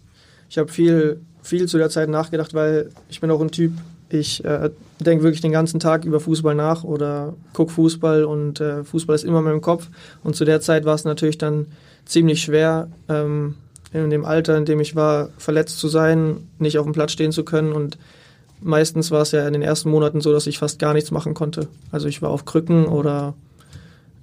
[0.48, 3.74] ich habe viel, viel zu der Zeit nachgedacht, weil ich bin auch ein Typ,
[4.10, 8.84] ich äh, denke wirklich den ganzen Tag über Fußball nach oder guck Fußball und äh,
[8.84, 9.88] Fußball ist immer in meinem Kopf.
[10.24, 11.68] Und zu der Zeit war es natürlich dann
[12.06, 13.56] ziemlich schwer, ähm,
[13.94, 17.32] in dem Alter, in dem ich war, verletzt zu sein, nicht auf dem Platz stehen
[17.32, 17.98] zu können und
[18.62, 21.34] meistens war es ja in den ersten Monaten so, dass ich fast gar nichts machen
[21.34, 21.68] konnte.
[21.92, 23.36] Also ich war auf Krücken oder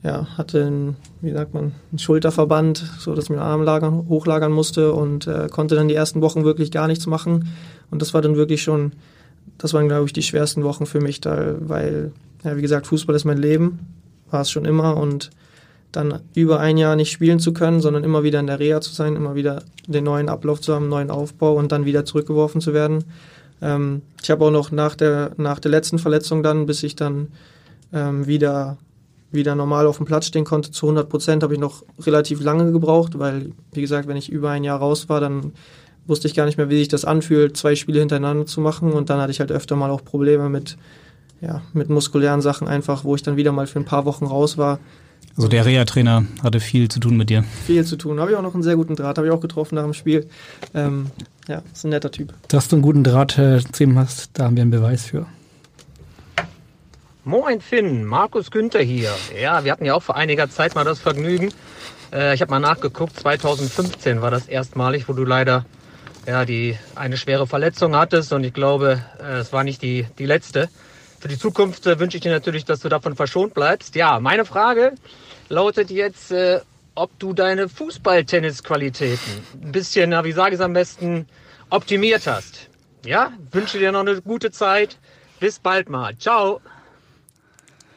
[0.02, 4.52] ja, hatte einen, wie sagt man, einen Schulterverband, so dass ich meinen Arm lagern, hochlagern
[4.52, 7.48] musste und äh, konnte dann die ersten Wochen wirklich gar nichts machen.
[7.90, 8.92] Und das war dann wirklich schon,
[9.58, 12.12] das waren, glaube ich, die schwersten Wochen für mich, da, weil,
[12.44, 13.80] ja, wie gesagt, Fußball ist mein Leben,
[14.30, 15.30] war es schon immer und
[15.92, 18.92] dann über ein Jahr nicht spielen zu können, sondern immer wieder in der Reha zu
[18.92, 22.72] sein, immer wieder den neuen Ablauf zu haben, neuen Aufbau und dann wieder zurückgeworfen zu
[22.72, 23.04] werden.
[23.60, 27.28] Ähm, ich habe auch noch nach der, nach der letzten Verletzung dann, bis ich dann
[27.92, 28.78] ähm, wieder
[29.32, 32.70] wieder normal auf dem Platz stehen konnte zu 100 Prozent, habe ich noch relativ lange
[32.70, 35.52] gebraucht, weil, wie gesagt, wenn ich über ein Jahr raus war, dann
[36.06, 38.92] wusste ich gar nicht mehr, wie sich das anfühlt, zwei Spiele hintereinander zu machen.
[38.92, 40.76] Und dann hatte ich halt öfter mal auch Probleme mit,
[41.40, 44.58] ja, mit muskulären Sachen einfach, wo ich dann wieder mal für ein paar Wochen raus
[44.58, 44.78] war.
[45.36, 47.44] Also der Reha-Trainer hatte viel zu tun mit dir.
[47.66, 48.20] Viel zu tun.
[48.20, 50.28] Habe ich auch noch einen sehr guten Draht, habe ich auch getroffen nach dem Spiel.
[50.74, 51.06] Ähm,
[51.48, 52.34] ja, ist ein netter Typ.
[52.48, 55.26] dass du einen guten Draht äh, zu ihm hast, da haben wir einen Beweis für.
[57.24, 59.10] Moin Finn, Markus Günther hier.
[59.40, 61.50] Ja, wir hatten ja auch vor einiger Zeit mal das Vergnügen.
[62.12, 65.64] Äh, ich habe mal nachgeguckt, 2015 war das erstmalig, wo du leider
[66.26, 70.26] ja, die, eine schwere Verletzung hattest und ich glaube, äh, es war nicht die, die
[70.26, 70.68] letzte.
[71.20, 73.94] Für die Zukunft äh, wünsche ich dir natürlich, dass du davon verschont bleibst.
[73.94, 74.92] Ja, meine Frage
[75.48, 76.60] lautet jetzt, äh,
[76.94, 79.32] ob du deine Fußball-Tennis-Qualitäten
[79.62, 81.26] ein bisschen, na, wie sage ich es am besten,
[81.70, 82.68] optimiert hast.
[83.04, 84.98] Ja, wünsche dir noch eine gute Zeit.
[85.40, 86.16] Bis bald mal.
[86.18, 86.60] Ciao.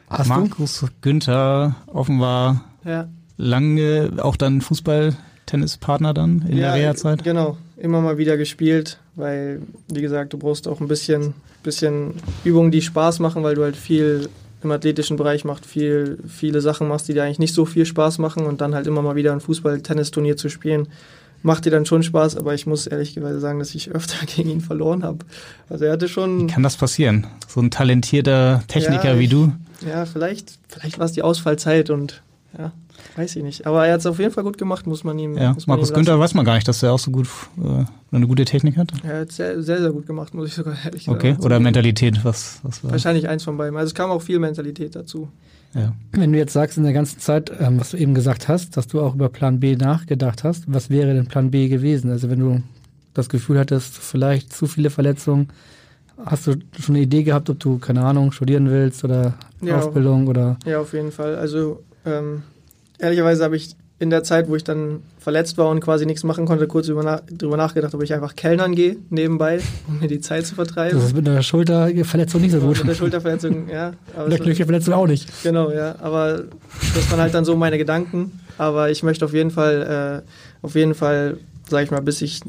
[0.08, 3.08] Hast Markus Günther offenbar Ja.
[3.36, 7.22] lange auch dann Fußball-Tennispartner dann in der Reha-Zeit.
[7.24, 12.70] Genau, immer mal wieder gespielt, weil, wie gesagt, du brauchst auch ein bisschen, bisschen Übungen,
[12.70, 14.28] die Spaß machen, weil du halt viel
[14.62, 18.18] im athletischen Bereich machst, viel, viele Sachen machst, die dir eigentlich nicht so viel Spaß
[18.18, 20.88] machen und dann halt immer mal wieder ein Fußball-Tennisturnier zu spielen.
[21.42, 24.60] Macht dir dann schon Spaß, aber ich muss ehrlicherweise sagen, dass ich öfter gegen ihn
[24.62, 25.18] verloren habe.
[25.68, 26.46] Also er hatte schon.
[26.48, 27.26] Kann das passieren?
[27.46, 29.52] So ein talentierter Techniker Ja, wie ich- du?
[29.86, 32.22] Ja, vielleicht, vielleicht war es die Ausfallzeit und
[32.58, 32.72] Ja,
[33.16, 33.66] weiß ich nicht.
[33.66, 35.36] Aber er hat es auf jeden Fall gut gemacht, muss man ihm.
[35.36, 36.20] Ja, muss man Markus ihm Günther lassen.
[36.22, 37.26] weiß man gar nicht, dass er auch so gut
[37.62, 38.92] äh, eine gute Technik hat.
[39.02, 41.44] Er hat sehr, sehr, sehr gut gemacht, muss ich sogar ehrlich Okay, sagen.
[41.44, 42.90] oder Mentalität, was, was war?
[42.92, 43.76] Wahrscheinlich eins von beiden.
[43.76, 45.28] Also es kam auch viel Mentalität dazu.
[45.74, 45.92] Ja.
[46.12, 48.86] Wenn du jetzt sagst in der ganzen Zeit, ähm, was du eben gesagt hast, dass
[48.86, 52.10] du auch über Plan B nachgedacht hast, was wäre denn Plan B gewesen?
[52.10, 52.62] Also wenn du
[53.14, 55.48] das Gefühl hattest, vielleicht zu viele Verletzungen,
[56.24, 59.78] hast du schon eine Idee gehabt, ob du, keine Ahnung, studieren willst oder Ja.
[59.78, 61.36] Ausbildung oder Ja, auf jeden Fall.
[61.36, 62.42] Also ähm,
[62.98, 66.44] ehrlicherweise habe ich in der Zeit, wo ich dann verletzt war und quasi nichts machen
[66.44, 70.46] konnte, kurz na drüber nachgedacht, ob ich einfach Kellnern gehe nebenbei, um mir die Zeit
[70.46, 70.98] zu vertreiben.
[70.98, 72.78] das ist mit einer Schulterverletzung nicht so gut.
[72.78, 73.92] Mit der Schulterverletzung, ja.
[74.14, 75.30] Aber Mit der Knöchelverletzung auch nicht.
[75.42, 75.96] Genau, ja.
[76.00, 76.44] Aber
[76.94, 78.38] das waren halt dann so meine Gedanken.
[78.58, 82.40] Aber ich möchte auf jeden Fall, äh, auf jeden Fall, sag ich mal, bis ich,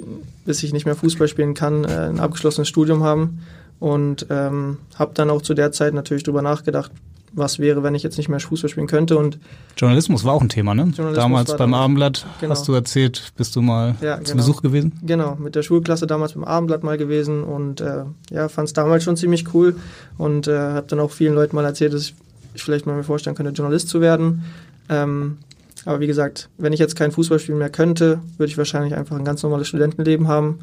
[0.45, 3.39] bis ich nicht mehr Fußball spielen kann, äh, ein abgeschlossenes Studium haben.
[3.79, 6.91] Und ähm, habe dann auch zu der Zeit natürlich drüber nachgedacht,
[7.37, 9.17] was wäre, wenn ich jetzt nicht mehr Fußball spielen könnte.
[9.17, 9.39] Und
[9.77, 10.91] Journalismus war auch ein Thema, ne?
[11.13, 12.51] Damals beim Abendblatt genau.
[12.51, 14.35] hast du erzählt, bist du mal Ja, zu genau.
[14.37, 14.93] Besuch gewesen?
[15.03, 19.03] Genau, mit der Schulklasse damals beim Abendblatt mal gewesen und äh, ja, fand es damals
[19.03, 19.75] schon ziemlich cool
[20.17, 22.15] und äh, habe dann auch vielen Leuten mal erzählt, dass ich,
[22.53, 24.43] ich vielleicht mal mir vorstellen könnte, Journalist zu werden.
[24.89, 25.37] Ähm,
[25.85, 29.15] aber wie gesagt, wenn ich jetzt kein Fußball spielen mehr könnte, würde ich wahrscheinlich einfach
[29.15, 30.59] ein ganz normales Studentenleben haben,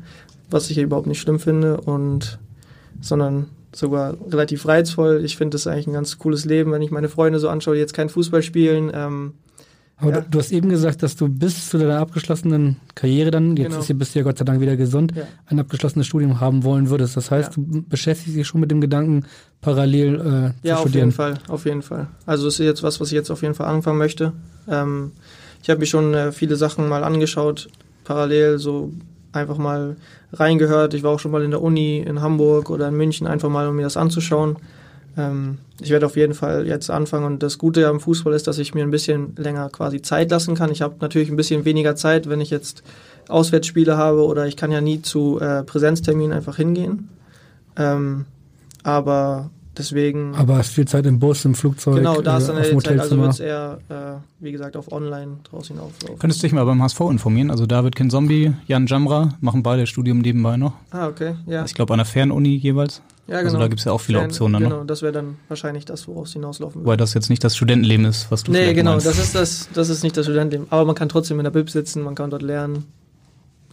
[0.51, 2.39] was ich hier überhaupt nicht schlimm finde und
[3.01, 5.23] sondern sogar relativ reizvoll.
[5.25, 7.81] Ich finde das eigentlich ein ganz cooles Leben, wenn ich meine Freunde so anschaue, die
[7.81, 8.91] jetzt kein Fußball spielen.
[8.95, 9.33] Ähm,
[9.97, 10.21] Aber Ja.
[10.23, 13.81] du, du hast eben gesagt, dass du bis zu deiner abgeschlossenen Karriere dann, jetzt Genau.
[13.81, 15.23] ist, bist du ja Gott sei Dank wieder gesund, Ja.
[15.47, 17.17] ein abgeschlossenes Studium haben wollen würdest.
[17.17, 17.63] Das heißt, Ja.
[17.65, 19.25] du beschäftigst dich schon mit dem Gedanken,
[19.61, 20.15] parallel
[20.65, 21.05] äh, Ja, zu auf studieren.
[21.07, 22.09] jeden Fall, auf jeden Fall.
[22.27, 24.33] Also es ist jetzt was, was ich jetzt auf jeden Fall anfangen möchte.
[24.69, 25.13] Ähm,
[25.63, 27.69] ich habe mir schon äh, viele Sachen mal angeschaut,
[28.03, 28.93] parallel so
[29.33, 29.97] einfach mal
[30.35, 30.95] reingehört.
[30.95, 33.69] Ich war auch schon mal in der Uni in Hamburg oder in München, einfach mal,
[33.69, 34.57] um mir das anzuschauen.
[35.17, 38.59] Ähm, ich werde auf jeden Fall jetzt anfangen und das Gute am Fußball ist, dass
[38.59, 40.71] ich mir ein bisschen länger quasi Zeit lassen kann.
[40.71, 42.83] Ich habe natürlich ein bisschen weniger Zeit, wenn ich jetzt
[43.29, 47.09] Auswärtsspiele habe oder ich kann ja nie zu äh, Präsenzterminen einfach hingehen.
[47.77, 48.27] Ähm,
[48.83, 52.57] aber deswegen Aber hast viel Zeit im Bus, im Flugzeug, Genau, da ist äh, dann
[52.59, 53.95] auf ja dem die Zeit, also wird es eher, äh,
[54.45, 56.19] wie gesagt, auf online draußen hinauflaufen.
[56.19, 57.51] Könntest du dich mal beim HSV informieren?
[57.51, 60.73] Also David Kinzombie, Jan Jamra machen beide Studium nebenbei noch.
[60.91, 61.65] Ah, okay, ja.
[61.65, 63.03] Ich glaube an der Fernuni jeweils.
[63.27, 64.87] ja Also da gibt's ja auch viele Fern- Optionen dann Genau, noch.
[64.87, 66.87] das wäre dann wahrscheinlich das, woraus es hinauslaufen würde.
[66.87, 69.07] Wobei das jetzt nicht das Studentenleben ist, was du Nee, genau, meinst.
[69.07, 70.67] das ist, das, das ist nicht das Studentenleben.
[70.71, 72.85] Aber man kann trotzdem in der Bib sitzen, man kann dort lernen,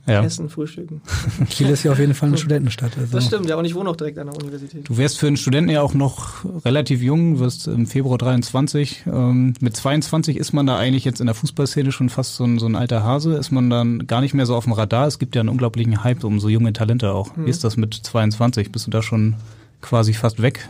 [0.07, 0.23] ja.
[0.23, 1.01] essen, frühstücken.
[1.49, 2.97] Kiel ist ja auf jeden Fall eine Studentenstadt.
[2.97, 3.13] Also.
[3.13, 4.87] Das stimmt, ja, und ich wohne auch direkt an der Universität.
[4.89, 9.03] Du wärst für einen Studenten ja auch noch relativ jung, wirst im Februar 23.
[9.07, 12.57] Ähm, mit 22 ist man da eigentlich jetzt in der Fußballszene schon fast so ein,
[12.59, 13.33] so ein alter Hase.
[13.35, 15.07] Ist man dann gar nicht mehr so auf dem Radar?
[15.07, 17.35] Es gibt ja einen unglaublichen Hype um so junge Talente auch.
[17.35, 17.45] Mhm.
[17.45, 18.71] Wie ist das mit 22?
[18.71, 19.35] Bist du da schon
[19.81, 20.67] quasi fast weg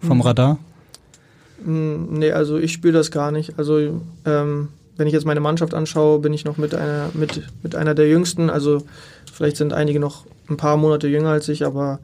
[0.00, 0.22] vom Mhm.
[0.22, 0.58] Radar?
[1.64, 3.58] Mm, Nee, also ich spüre das gar nicht.
[3.58, 7.74] Also ähm, wenn ich jetzt meine Mannschaft anschaue, bin ich noch mit einer, mit, mit
[7.74, 8.50] einer der jüngsten.
[8.50, 8.82] Also
[9.32, 12.00] vielleicht sind einige noch ein paar Monate jünger als ich, aber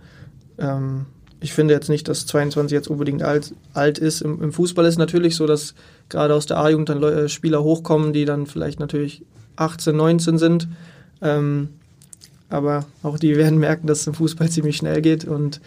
[0.58, 1.04] ähm,
[1.40, 4.22] ich finde jetzt nicht, dass 22 jetzt unbedingt alt, alt ist.
[4.22, 5.74] Im, Im Fußball ist natürlich so, dass
[6.08, 9.22] gerade aus der A-Jugend dann Leu- äh, Spieler hochkommen, die dann vielleicht natürlich
[9.56, 10.68] 18, 19 sind.
[11.20, 11.68] Ähm,
[12.48, 15.24] aber auch die werden merken, dass es im Fußball ziemlich schnell geht.
[15.24, 15.60] Und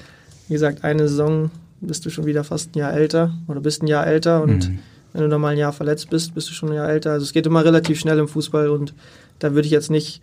[0.48, 3.88] wie gesagt, eine Saison bist du schon wieder fast ein Jahr älter oder bist ein
[3.88, 4.80] Jahr älter und Mhm.
[5.14, 7.12] Wenn du dann mal ein Jahr verletzt bist, bist du schon ein Jahr älter.
[7.12, 8.94] Also es geht immer relativ schnell im Fußball und
[9.40, 10.22] da würde ich jetzt nicht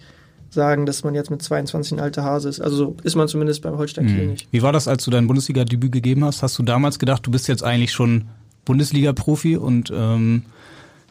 [0.51, 2.61] sagen, dass man jetzt mit 22 ein alter Hase ist.
[2.61, 4.31] Also so ist man zumindest beim Holstein Kiel Mhm.
[4.31, 4.49] nicht.
[4.53, 6.43] Wie war das, als du dein Bundesliga-Debüt gegeben hast?
[6.43, 8.27] Hast du damals gedacht, du bist jetzt eigentlich schon
[8.65, 10.43] Bundesliga-Profi und ähm,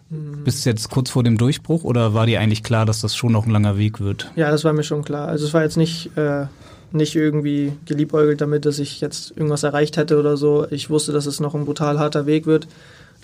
[0.10, 0.44] Mhm.
[0.44, 3.46] bist jetzt kurz vor dem Durchbruch oder war dir eigentlich klar, dass das schon noch
[3.48, 4.32] ein langer Weg wird?
[4.36, 5.28] Ja, das war mir schon klar.
[5.28, 6.46] Also es war jetzt nicht, äh,
[6.92, 10.68] nicht irgendwie geliebäugelt damit, dass ich jetzt irgendwas erreicht hätte oder so.
[10.70, 12.68] Ich wusste, dass es noch ein brutal harter Weg wird.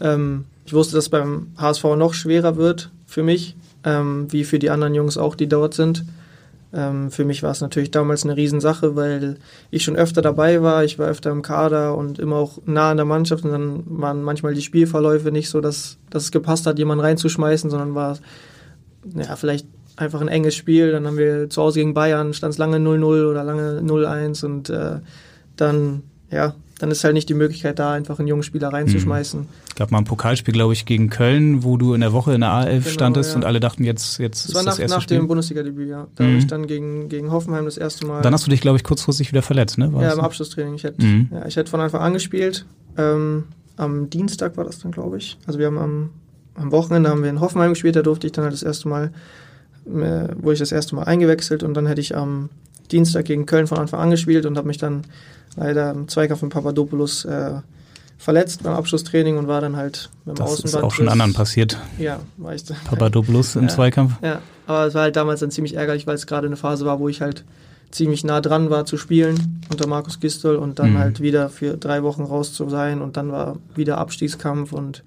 [0.01, 4.59] Ähm, ich wusste, dass es beim HSV noch schwerer wird für mich, ähm, wie für
[4.59, 6.05] die anderen Jungs auch, die dort sind.
[6.71, 9.38] Ähm, für mich war es natürlich damals eine Riesensache, weil
[9.71, 12.97] ich schon öfter dabei war, ich war öfter im Kader und immer auch nah an
[12.97, 16.77] der Mannschaft und dann waren manchmal die Spielverläufe nicht so, dass, dass es gepasst hat,
[16.77, 18.19] jemanden reinzuschmeißen, sondern war
[19.15, 20.91] ja, vielleicht einfach ein enges Spiel.
[20.91, 24.69] Dann haben wir zu Hause gegen Bayern, stand es lange 0-0 oder lange 0-1 und
[24.69, 24.99] äh,
[25.55, 29.45] dann, ja, dann ist halt nicht die Möglichkeit da, einfach einen jungen Spieler reinzuschmeißen.
[29.75, 32.49] gab mal ein Pokalspiel, glaube ich, gegen Köln, wo du in der Woche in der
[32.49, 33.35] A11 Genau, standest ja.
[33.35, 35.17] und alle dachten, jetzt, jetzt Das ist war das nach, erste nach Spiel.
[35.17, 36.07] dem Bundesliga-Debüt, ja.
[36.15, 36.27] Da Mhm.
[36.29, 38.21] habe ich dann gegen, gegen Hoffenheim das erste Mal.
[38.23, 39.93] Dann hast du dich, glaube ich, kurzfristig wieder verletzt, ne?
[39.93, 40.19] War ja, im?
[40.21, 40.73] Abschlusstraining.
[40.73, 41.29] Ich hätte, Mhm.
[41.31, 42.65] ja, ich hätte von Anfang an gespielt.
[42.97, 43.43] Ähm,
[43.77, 45.37] am Dienstag war das dann, glaube ich.
[45.47, 46.09] Also wir haben am,
[46.55, 49.11] am Wochenende haben wir in Hoffenheim gespielt, da durfte ich dann halt das erste Mal,
[49.85, 49.89] äh,
[50.41, 52.49] wurde ich das erste Mal eingewechselt und dann hätte ich am
[52.91, 55.04] Dienstag gegen Köln von Anfang an gespielt und habe mich dann
[55.56, 57.54] leider im Zweikampf mit Papadopoulos äh,
[58.17, 60.65] verletzt beim Abschlusstraining und war dann halt mit dem Das Außenband.
[60.65, 61.78] ist auch schon anderen passiert.
[61.97, 62.73] Ja, weißt du.
[62.86, 64.13] Papadopoulos im ja, Zweikampf.
[64.21, 66.99] Ja, aber es war halt damals dann ziemlich ärgerlich, weil es gerade eine Phase war,
[66.99, 67.43] wo ich halt
[67.91, 70.97] ziemlich nah dran war zu spielen unter Markus Gistol und dann Mhm.
[70.99, 75.04] halt wieder für drei Wochen raus zu sein und dann war wieder Abstiegskampf und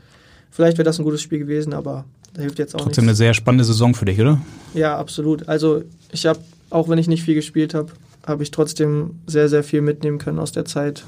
[0.51, 3.11] vielleicht wäre das ein gutes Spiel gewesen, aber da hilft jetzt auch Trotzdem nichts.
[3.21, 4.41] eine sehr spannende Saison für dich, oder?
[4.75, 5.49] Ja, absolut.
[5.49, 6.41] Also ich habe,
[6.73, 7.93] auch wenn ich nicht viel gespielt habe,
[8.27, 11.05] habe ich trotzdem sehr, sehr viel mitnehmen können aus der Zeit,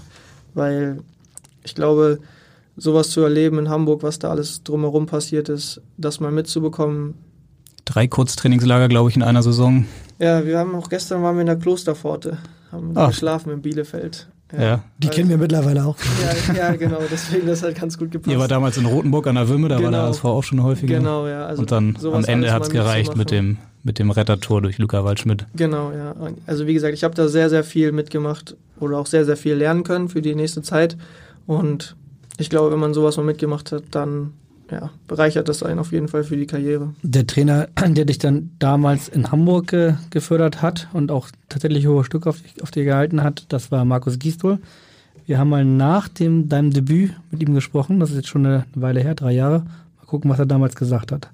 [0.54, 0.98] weil
[1.62, 2.18] ich glaube,
[2.76, 7.14] sowas zu erleben in Hamburg, was da alles drumherum passiert ist, das mal mitzubekommen.
[7.84, 9.86] Drei Kurztrainingslager, glaube ich, in einer Saison.
[10.18, 12.38] Ja, wir haben auch gestern waren wir in der Klosterpforte,
[12.72, 13.08] haben Ach.
[13.08, 14.28] geschlafen in Bielefeld.
[14.58, 14.84] Ja.
[14.98, 15.96] Die kennen wir mittlerweile auch.
[16.48, 18.32] Ja, ja, genau, deswegen das hat ganz gut gepasst.
[18.32, 20.02] Ihr war damals in Rotenburg an der Wümme, da war der Genau.
[20.08, 20.98] HSV auch schon häufiger.
[20.98, 24.62] Genau, ja, also Und dann am Ende hat es gereicht mit dem, mit dem Rettertor
[24.62, 25.46] durch Luca Waldschmidt.
[25.54, 26.14] Genau, ja.
[26.46, 29.54] Also wie gesagt, ich habe da sehr, sehr viel mitgemacht oder auch sehr, sehr viel
[29.54, 30.96] lernen können für die nächste Zeit.
[31.46, 31.94] Und
[32.38, 34.32] ich glaube, wenn man sowas mal mitgemacht hat, dann
[34.70, 36.94] ja, bereichert das einen auf jeden Fall für die Karriere.
[37.02, 42.04] Der Trainer, der dich dann damals in Hamburg äh, gefördert hat und auch tatsächlich hohe
[42.04, 44.58] Stücke auf, auf dir gehalten hat, das war Markus Gisdol.
[45.26, 48.64] Wir haben mal nach dem, deinem Debüt mit ihm gesprochen, das ist jetzt schon eine
[48.74, 49.60] Weile her, drei Jahre.
[49.98, 51.30] Mal gucken, was er damals gesagt hat.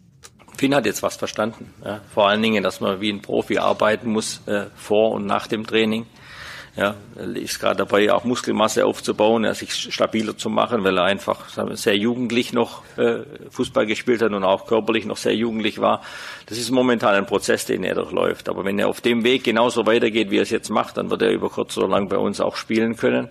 [0.60, 1.72] Finn hat jetzt was verstanden.
[1.82, 2.02] Ja.
[2.12, 5.66] Vor allen Dingen, dass man wie ein Profi arbeiten muss äh, vor und nach dem
[5.66, 6.04] Training.
[6.76, 11.04] Ja, er ist gerade dabei, auch Muskelmasse aufzubauen, ja, sich stabiler zu machen, weil er
[11.04, 16.02] einfach sehr jugendlich noch äh, Fußball gespielt hat und auch körperlich noch sehr jugendlich war.
[16.44, 18.50] Das ist momentan ein Prozess, den er durchläuft.
[18.50, 21.22] Aber wenn er auf dem Weg genauso weitergeht, wie er es jetzt macht, dann wird
[21.22, 23.30] er über kurz oder lang bei uns auch spielen können.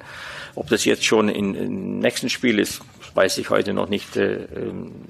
[0.56, 2.82] Ob das jetzt schon im nächsten Spiel ist,
[3.16, 4.48] weiß ich heute noch nicht äh,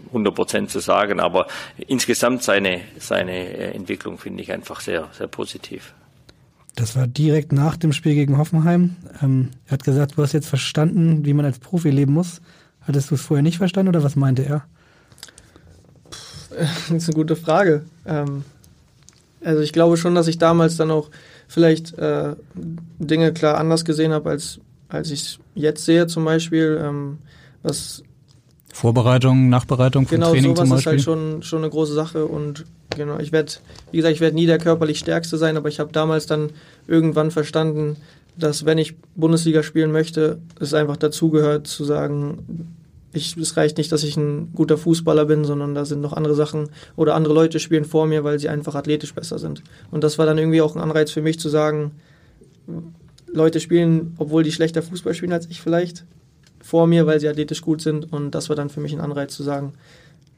[0.08, 1.20] 100 Prozent zu sagen.
[1.20, 1.48] Aber
[1.88, 5.94] insgesamt seine, seine äh, Entwicklung finde ich einfach sehr, sehr positiv.
[6.76, 8.96] Das war direkt nach dem Spiel gegen Hoffenheim.
[9.22, 12.42] Ähm, er hat gesagt, du hast jetzt verstanden, wie man als Profi leben muss.
[12.82, 14.64] Hattest du es vorher nicht verstanden oder was meinte er?
[16.50, 17.84] Das ist eine gute Frage.
[18.06, 18.44] Ähm,
[19.44, 21.10] also ich glaube schon, dass ich damals dann auch
[21.48, 26.80] vielleicht äh, Dinge klar anders gesehen habe, als, als ich es jetzt sehe zum Beispiel.
[26.84, 27.20] Ähm,
[27.64, 28.04] was
[28.72, 30.92] Vorbereitung, Nachbereitung vom genau Training sowas zum ist Beispiel.
[30.92, 33.54] halt schon, schon eine große Sache und genau, ich werde,
[33.92, 36.52] wie gesagt, ich werde nie der körperlich Stärkste sein, aber ich habe damals dann
[36.88, 37.98] irgendwann verstanden,
[38.38, 42.76] dass wenn ich Bundesliga spielen möchte, es einfach dazugehört zu sagen,
[43.12, 46.36] ich, es reicht nicht, dass ich ein guter Fußballer bin, sondern da sind noch andere
[46.36, 49.64] Sachen oder andere Leute spielen vor mir, weil sie einfach athletisch besser sind.
[49.90, 51.92] Und das war dann irgendwie auch ein Anreiz für mich zu sagen,
[53.32, 56.06] Leute spielen, obwohl die schlechter Fußball spielen als ich vielleicht,
[56.70, 58.12] vor mir, weil sie athletisch gut sind.
[58.14, 59.74] Und das war dann für mich ein Anreiz zu sagen,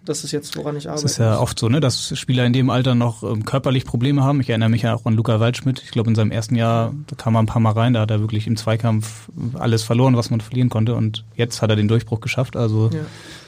[0.05, 1.05] das ist jetzt, woran ich arbeite.
[1.05, 4.23] Es ist ja oft so, ne, dass Spieler in dem Alter noch ähm, körperlich Probleme
[4.23, 4.41] haben.
[4.41, 5.81] Ich erinnere mich ja auch an Luca Waldschmidt.
[5.83, 8.09] Ich glaube, in seinem ersten Jahr, da kam er ein paar Mal rein, da hat
[8.11, 10.95] er wirklich im Zweikampf alles verloren, was man verlieren konnte.
[10.95, 12.55] Und jetzt hat er den Durchbruch geschafft.
[12.55, 13.01] Also Ja.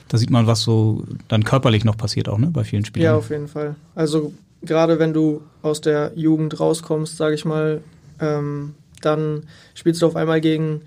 [0.09, 3.13] da sieht man, was so dann körperlich noch passiert auch, ne, bei vielen Spielern.
[3.13, 3.75] Ja, auf jeden Fall.
[3.95, 7.81] Also gerade wenn du aus der Jugend rauskommst, sage ich mal,
[8.19, 9.43] ähm, dann
[9.73, 10.81] spielst du auf einmal gegen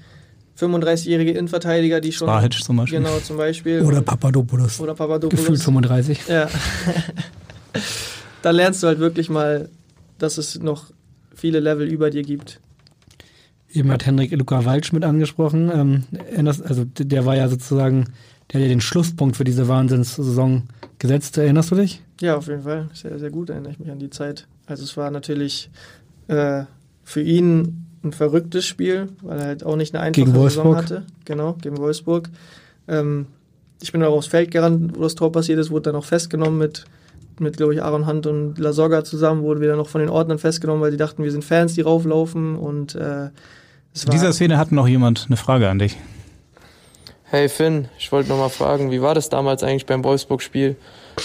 [0.58, 2.28] 35-jährige Innenverteidiger, die schon...
[2.28, 2.98] Svahic zum Beispiel.
[2.98, 3.82] Genau, zum Beispiel.
[3.82, 4.80] Oder Papadopoulos.
[4.80, 5.38] Oder Papadopoulos.
[5.44, 6.26] Gefühlt 35.
[6.28, 6.48] Ja.
[8.42, 9.68] da lernst du halt wirklich mal,
[10.18, 10.90] dass es noch
[11.34, 12.60] viele Level über dir gibt.
[13.72, 15.70] Eben hat Henrik Luca Waldschmidt angesprochen.
[15.72, 18.06] Ähm, erinnerst- also der war ja sozusagen,
[18.50, 20.64] der hat ja den Schlusspunkt für diese Wahnsinnssaison
[20.98, 21.36] gesetzt.
[21.36, 22.02] Erinnerst du dich?
[22.20, 22.88] Ja, auf jeden Fall.
[22.94, 24.46] Sehr, sehr gut erinnere ich mich an die Zeit.
[24.64, 25.70] Also es war natürlich
[26.28, 26.64] äh,
[27.04, 30.76] für ihn ein verrücktes Spiel, weil er halt auch nicht eine einfache Gegen Saison Wolfsburg.
[30.76, 31.02] hatte.
[31.24, 32.30] Genau, gegen Wolfsburg.
[32.88, 33.26] Ähm,
[33.82, 36.58] ich bin auch aufs Feld gerannt, wo das Tor passiert ist, wurde dann auch festgenommen
[36.58, 36.84] mit,
[37.38, 40.38] mit glaube ich, Aaron Hunt und Lasogga zusammen, wurden wir dann noch von den Ordnern
[40.38, 43.28] festgenommen, weil die dachten, wir sind Fans, die rauflaufen und äh,
[43.92, 45.96] es In dieser Szene hat noch jemand eine Frage an dich.
[47.24, 50.76] Hey Finn, ich wollte noch mal fragen, wie war das damals eigentlich beim Wolfsburg-Spiel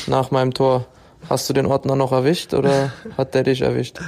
[0.07, 0.87] nach meinem Tor?
[1.29, 3.99] Hast du den Ordner noch erwischt oder hat der dich erwischt?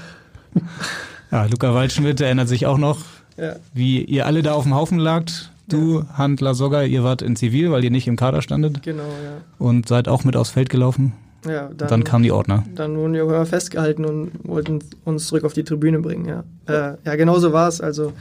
[1.34, 3.00] Ja, Luca Waldschmidt erinnert sich auch noch,
[3.38, 3.56] Ja.
[3.74, 5.50] wie ihr alle da auf dem Haufen lagt.
[5.68, 8.84] Du, Hand, Lasogga, ihr wart in Zivil, weil ihr nicht im Kader standet.
[8.84, 9.42] Genau, ja.
[9.58, 11.14] Und seid auch mit aufs Feld gelaufen.
[11.48, 12.64] Ja, Und dann kamen die Ordner.
[12.76, 16.44] Dann wurden wir aber festgehalten und wollten uns zurück auf die Tribüne bringen, ja.
[16.68, 17.82] Äh, ja, genau so war es.
[17.82, 18.14] Also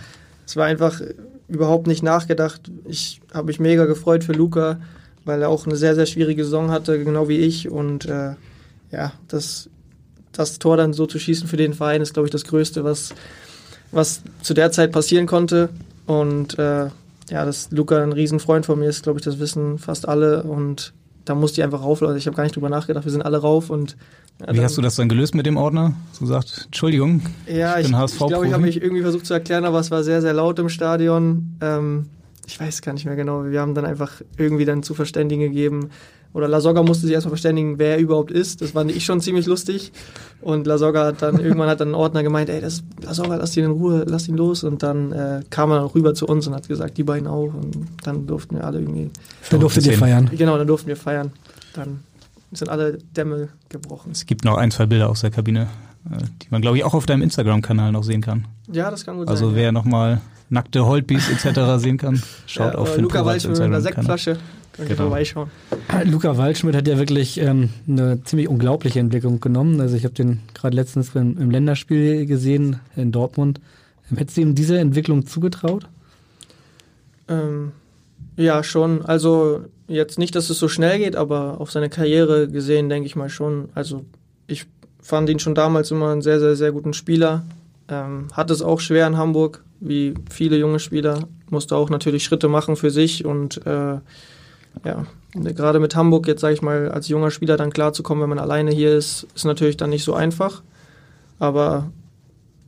[0.46, 1.03] es war einfach
[1.48, 2.70] überhaupt nicht nachgedacht.
[2.87, 4.79] Ich habe mich mega gefreut für Luca,
[5.27, 7.68] weil er auch eine sehr, sehr schwierige Saison hatte, genau wie ich.
[7.70, 8.37] Und äh,
[8.90, 9.68] ja, das,
[10.33, 13.14] das Tor dann so zu schießen für den Verein ist, glaube ich, das Größte, was,
[13.90, 15.68] was zu der Zeit passieren konnte.
[16.07, 16.87] Und äh,
[17.31, 20.42] ja, dass Luca ein Riesenfreund von mir ist, glaube ich, das wissen fast alle.
[20.42, 20.92] Und
[21.25, 22.03] da musste ich einfach rauf.
[22.03, 23.05] Also ich habe gar nicht drüber nachgedacht.
[23.05, 23.97] Wir sind alle rauf und
[24.40, 25.95] ja, Wie hast du das dann gelöst mit dem Ordner?
[26.18, 28.29] Du sagst, ja, Entschuldigung, ich ich, ich HSV-Profi.
[28.29, 30.68] glaube, ich habe mich irgendwie versucht zu erklären, aber es war sehr, sehr laut im
[30.68, 31.57] Stadion.
[31.61, 32.07] Ähm,
[32.47, 33.45] ich weiß gar nicht mehr genau.
[33.45, 35.90] Wir haben dann einfach irgendwie dann zu verständigen gegeben.
[36.35, 38.62] Oder Lasogga musste sich erstmal verständigen, wer er überhaupt ist.
[38.62, 39.92] Das fand ich schon ziemlich lustig.
[40.40, 43.64] Und Lasogga hat dann, irgendwann hat dann ein Ordner gemeint, ey, das Lasogga, lass ihn
[43.64, 44.64] in Ruhe, lass ihn los.
[44.64, 47.53] Und dann äh, kam er rüber zu uns und hat gesagt, die beiden auch.
[47.53, 49.11] Und dann durften wir alle irgendwie.
[49.51, 50.31] Dann durftet ihr feiern.
[50.37, 51.33] Genau, dann durften wir feiern.
[51.75, 52.01] Dann
[52.51, 54.12] sind alle Dämme gebrochen.
[54.12, 55.68] Es gibt noch ein, zwei Bilder aus der Kabine,
[56.11, 58.47] äh, die man, glaube ich, auch auf deinem Instagram-Kanal noch sehen kann.
[58.73, 59.57] Ja, das kann gut Also sein.
[59.57, 61.61] wer nochmal nackte Holtbees etc.
[61.79, 63.81] sehen kann, schaut ja, auf oder Finn Luca Walsch mit einer.
[63.83, 64.38] Sektflasche.
[64.73, 65.09] Könnt ihr Genau.
[65.09, 65.51] vorbeischauen.
[66.05, 69.81] Luca Waldschmidt hat ja wirklich ähm, eine ziemlich unglaubliche Entwicklung genommen.
[69.81, 73.61] Also ich habe den gerade letztens im, im Länderspiel gesehen in Dortmund.
[74.11, 75.87] Ähm, Hättest du ihm diese Entwicklung zugetraut?
[77.29, 77.73] Ähm,
[78.37, 79.05] ja, schon.
[79.05, 83.17] Also jetzt nicht, dass es so schnell geht, aber auf seine Karriere gesehen, denke ich
[83.17, 83.69] mal schon.
[83.75, 84.05] Also
[84.47, 84.67] ich
[85.03, 87.45] fand ihn schon damals immer einen sehr, sehr, sehr guten Spieler.
[87.89, 91.29] Ähm, hat es auch schwer in Hamburg, wie viele junge Spieler.
[91.51, 93.97] Musste auch natürlich Schritte machen für sich und äh,
[94.85, 95.05] ja,
[95.35, 98.71] gerade mit Hamburg jetzt, sage ich mal, als junger Spieler dann klarzukommen, wenn man alleine
[98.71, 100.63] hier ist, ist natürlich dann nicht so einfach.
[101.39, 101.91] Aber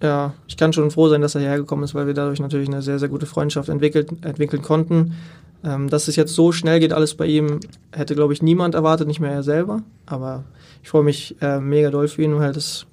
[0.03, 2.69] ja, ich kann schon froh sein, dass er hierher gekommen ist, weil wir dadurch natürlich
[2.69, 5.15] eine sehr, sehr gute Freundschaft entwickelt, entwickeln konnten.
[5.65, 9.09] Ähm, dass es jetzt so schnell geht, alles bei ihm, hätte, glaube ich, niemand erwartet,
[9.09, 9.83] nicht mehr er selber.
[10.05, 10.45] Aber
[10.83, 12.87] ich freue mich äh, mega doll für ihn, weil das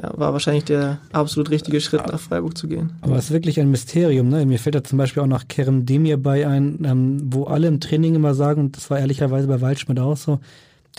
[0.00, 2.92] ja, war wahrscheinlich der absolut richtige Schritt, nach Freiburg zu gehen.
[3.02, 4.28] Aber es ist wirklich ein Mysterium.
[4.28, 4.46] Ne?
[4.46, 7.80] Mir fällt da zum Beispiel auch noch Kerem Demir bei ein, ähm, wo alle im
[7.80, 10.40] Training immer sagen, und das war ehrlicherweise bei Waldschmidt auch so,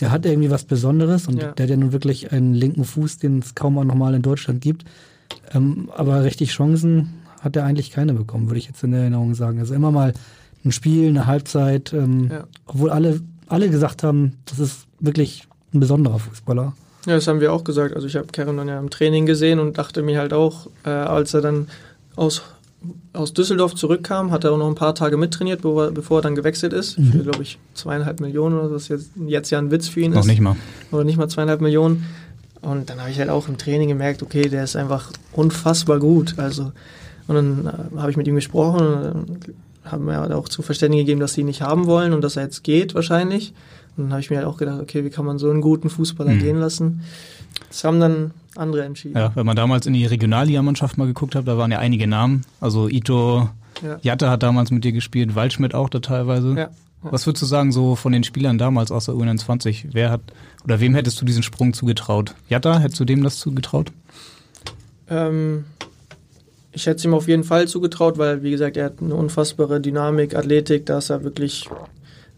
[0.00, 1.52] der hat irgendwie was Besonderes und Ja.
[1.52, 4.60] der hat ja nun wirklich einen linken Fuß, den es kaum auch nochmal in Deutschland
[4.60, 4.84] gibt.
[5.52, 9.58] Ähm, aber richtig Chancen hat er eigentlich keine bekommen, würde ich jetzt in Erinnerung sagen.
[9.58, 10.12] Also immer mal
[10.64, 12.44] ein Spiel, eine Halbzeit, ähm, Ja.
[12.66, 16.74] obwohl alle, alle gesagt haben, das ist wirklich ein besonderer Fußballer.
[17.06, 17.94] Ja, das haben wir auch gesagt.
[17.94, 20.90] Also ich habe Karen dann ja im Training gesehen und dachte mir halt auch, äh,
[20.90, 21.68] als er dann
[22.16, 22.42] aus,
[23.12, 26.34] aus Düsseldorf zurückkam, hat er auch noch ein paar Tage mittrainiert, bevor, bevor er dann
[26.34, 26.98] gewechselt ist.
[26.98, 27.12] Mhm.
[27.12, 30.12] Für, glaube ich, zweieinhalb Millionen oder so, was jetzt, jetzt ja ein Witz für ihn
[30.12, 30.26] Noch ist.
[30.26, 30.56] nicht mal.
[30.92, 32.06] Oder nicht mal zweieinhalb Millionen.
[32.62, 36.34] Und dann habe ich halt auch im Training gemerkt, okay, der ist einfach unfassbar gut.
[36.38, 36.72] Also,
[37.26, 39.52] und dann äh, habe ich mit ihm gesprochen und äh,
[39.84, 42.36] haben mir halt auch zu verständigen gegeben, dass sie ihn nicht haben wollen und dass
[42.36, 43.52] er jetzt geht wahrscheinlich.
[43.96, 45.88] Und dann habe ich mir halt auch gedacht, okay, wie kann man so einen guten
[45.90, 46.38] Fußballer Mhm.
[46.40, 47.02] gehen lassen?
[47.68, 49.16] Das haben dann andere entschieden.
[49.16, 52.42] Ja, wenn man damals in die Regionalligamannschaft mal geguckt hat, da waren ja einige Namen.
[52.60, 53.48] Also Ito,
[53.82, 53.98] Ja.
[54.02, 56.54] Jatte hat damals mit dir gespielt, Waldschmidt auch da teilweise.
[56.56, 56.70] Ja.
[57.02, 59.88] Was würdest du sagen, so von den Spielern damals aus der U21?
[59.92, 60.22] Wer hat,
[60.64, 62.34] oder wem hättest du diesen Sprung zugetraut?
[62.48, 63.92] Jatta, hättest du dem das zugetraut?
[65.10, 65.64] Ähm,
[66.72, 69.80] ich hätte es ihm auf jeden Fall zugetraut, weil, wie gesagt, er hat eine unfassbare
[69.80, 71.68] Dynamik, Athletik, da ist er wirklich,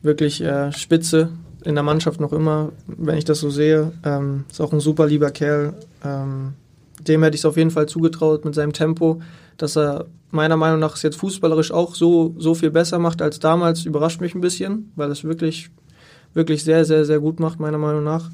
[0.03, 1.31] wirklich äh, spitze
[1.67, 3.93] in der Mannschaft noch immer, wenn ich das so sehe.
[4.05, 5.75] Ähm, ist auch ein super lieber Kerl.
[6.05, 6.53] Ähm,
[7.01, 9.21] dem hätte ich es auf jeden Fall zugetraut mit seinem Tempo,
[9.57, 13.41] dass er meiner Meinung nach es jetzt fußballerisch auch so, so viel besser macht als
[13.41, 15.71] damals, überrascht mich ein bisschen, weil es wirklich,
[16.35, 18.31] wirklich sehr, sehr, sehr gut macht, meiner Meinung nach.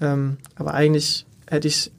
[0.00, 1.90] Ähm, aber eigentlich hätte ich es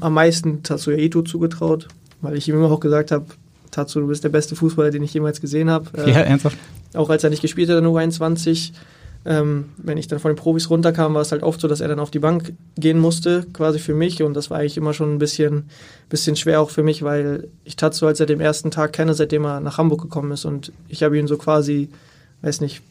[0.00, 1.88] am meisten Tatsuya Ito zugetraut,
[2.20, 3.26] weil ich ihm immer auch gesagt habe,
[3.70, 5.90] Tatsu, du bist der beste Fußballer, den ich jemals gesehen habe.
[6.06, 6.58] Ja, ernsthaft?
[6.94, 8.72] Auch als er nicht gespielt hat in der U21.
[9.26, 11.88] Ähm, wenn ich dann von den Profis runterkam, war es halt oft so, dass er
[11.88, 14.22] dann auf die Bank gehen musste, quasi für mich.
[14.22, 15.70] Und das war eigentlich immer schon ein bisschen,
[16.10, 19.44] bisschen schwer auch für mich, weil ich Tatsu halt seit dem ersten Tag kenne, seitdem
[19.46, 20.44] er nach Hamburg gekommen ist.
[20.44, 21.88] Und ich habe ihm so quasi,
[22.42, 22.82] weiß nicht,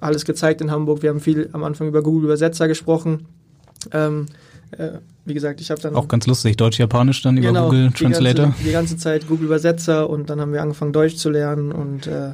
[0.00, 1.02] alles gezeigt in Hamburg.
[1.02, 3.26] Wir haben viel am Anfang über Google Übersetzer gesprochen.
[3.92, 4.26] Ähm,
[4.72, 4.92] äh,
[5.24, 8.46] wie gesagt, ich habe dann Auch ganz lustig, Deutsch-Japanisch dann über Google Genau, die Translator.
[8.46, 12.06] Ganze, die ganze Zeit Google Übersetzer und dann haben wir angefangen Deutsch zu lernen und
[12.06, 12.32] äh,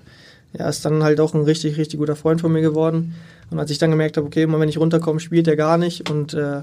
[0.58, 3.14] ja, ist dann halt auch ein richtig, richtig guter Freund von mir geworden.
[3.50, 6.08] Und als ich dann gemerkt habe, okay, immer wenn ich runterkomme, spielt er gar nicht
[6.10, 6.62] und äh,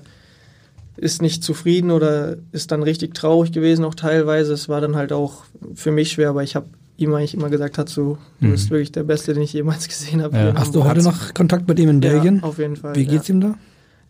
[0.97, 4.54] ist nicht zufrieden oder ist dann richtig traurig gewesen auch teilweise.
[4.54, 5.43] Es war dann halt auch
[5.75, 8.51] für mich schwer, aber ich habe ihm eigentlich immer gesagt, Tatsu, du Mhm.
[8.51, 10.38] bist wirklich der Beste, den ich jemals gesehen habe.
[10.38, 10.54] Ja.
[10.56, 12.38] Hast du heute noch Kontakt mit ihm in Belgien?
[12.38, 12.95] Ja, auf jeden Fall.
[12.95, 13.36] Wie geht's ja.
[13.36, 13.56] ihm da?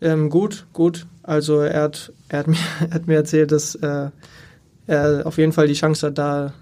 [0.00, 1.06] Ähm, gut, gut.
[1.22, 4.10] Also er hat, er hat, mir, er hat mir erzählt, dass äh,
[4.86, 6.52] er auf jeden Fall die Chance hat, da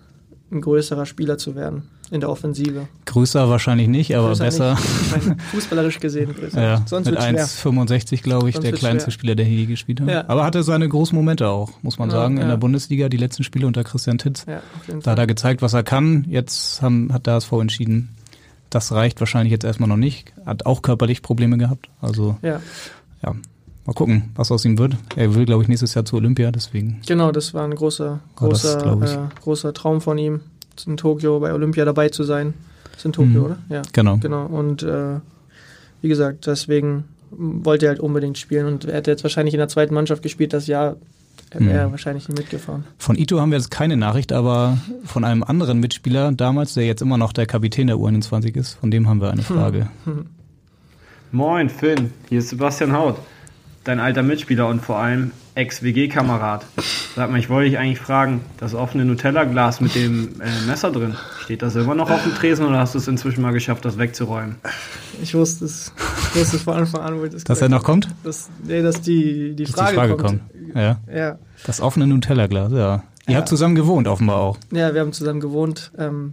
[0.52, 2.88] ein größerer Spieler zu werden in der Offensive.
[3.06, 4.74] Größer wahrscheinlich nicht, aber Größer besser.
[4.74, 5.40] nicht.
[5.52, 6.60] Fußballerisch gesehen größer.
[6.62, 7.46] Ja, Sonst mit wird's schwer.
[7.46, 9.18] 1,65 glaube ich, Sonst der kleinste schwer.
[9.18, 10.08] Spieler, der hier gespielt hat.
[10.08, 10.24] Ja.
[10.28, 13.44] Aber hatte seine großen Momente auch, muss man Ja, sagen, in der Bundesliga, die letzten
[13.44, 14.44] Spiele unter Christian Titz.
[14.46, 16.24] Da hat er gezeigt, was er kann.
[16.28, 18.10] Jetzt haben, hat der HSV entschieden,
[18.70, 20.32] das reicht wahrscheinlich jetzt erstmal noch nicht.
[20.46, 21.88] Hat auch körperlich Probleme gehabt.
[22.00, 22.60] Also Ja.
[23.22, 24.96] mal gucken, was aus ihm wird.
[25.16, 27.00] Er will, glaube ich, nächstes Jahr zur Olympia, deswegen.
[27.06, 29.10] Genau, das war ein großer, das, großer, ich.
[29.10, 30.40] äh, großer Traum von ihm,
[30.86, 32.54] in Tokio bei Olympia dabei zu sein.
[32.96, 33.44] Ist in Tokio, Mhm.
[33.44, 33.58] oder?
[33.68, 33.82] Ja.
[33.92, 34.16] Genau.
[34.18, 34.46] Genau.
[34.46, 35.16] Und äh,
[36.02, 39.68] wie gesagt, deswegen wollte er halt unbedingt spielen und er hätte jetzt wahrscheinlich in der
[39.68, 40.96] zweiten Mannschaft gespielt das Jahr,
[41.50, 41.90] er wäre Hm.
[41.92, 42.84] wahrscheinlich nicht mitgefahren.
[42.98, 47.02] Von Ito haben wir jetzt keine Nachricht, aber von einem anderen Mitspieler damals, der jetzt
[47.02, 49.88] immer noch der Kapitän der U21 ist, von dem haben wir eine Frage.
[51.32, 53.16] Moin Finn, hier ist Sebastian Haut,
[53.84, 55.30] dein alter Mitspieler und vor allem
[55.60, 56.64] Ex-WG-Kamerad.
[57.16, 61.14] Sag mal, ich wollte dich eigentlich fragen, das offene Nutella-Glas mit dem äh, Messer drin,
[61.42, 63.98] steht das immer noch auf dem Tresen oder hast du es inzwischen mal geschafft, das
[63.98, 64.56] wegzuräumen?
[65.22, 65.92] Ich wusste es,
[66.34, 68.06] ich wusste es von Anfang an, wo ich das Dass er noch kommt?
[68.06, 68.16] habe.
[68.24, 70.40] Dass, nee, dass die, die Dass Frage, die Frage kommt.
[70.40, 70.74] kommt.
[70.76, 70.98] Ja.
[71.14, 71.38] Ja.
[71.66, 73.02] Das offene Nutella-Glas, ja.
[73.26, 73.38] Ihr Ja.
[73.38, 74.58] habt zusammen gewohnt, offenbar auch.
[74.72, 76.32] Ja, wir haben zusammen gewohnt, ähm,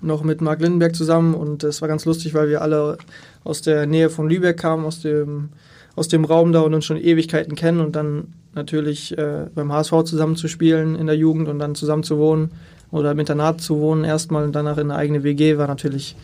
[0.00, 2.98] noch mit Marc Lindenberg zusammen und es war ganz lustig, weil wir alle
[3.44, 5.50] aus der Nähe von Lübeck kamen, aus dem,
[5.96, 10.04] aus dem Raum da und uns schon Ewigkeiten kennen und dann natürlich äh, beim HSV
[10.04, 12.50] zusammen zu spielen in der Jugend und dann zusammen zu wohnen
[12.90, 16.16] oder im Internat zu wohnen erstmal und danach in eine eigene WG war natürlich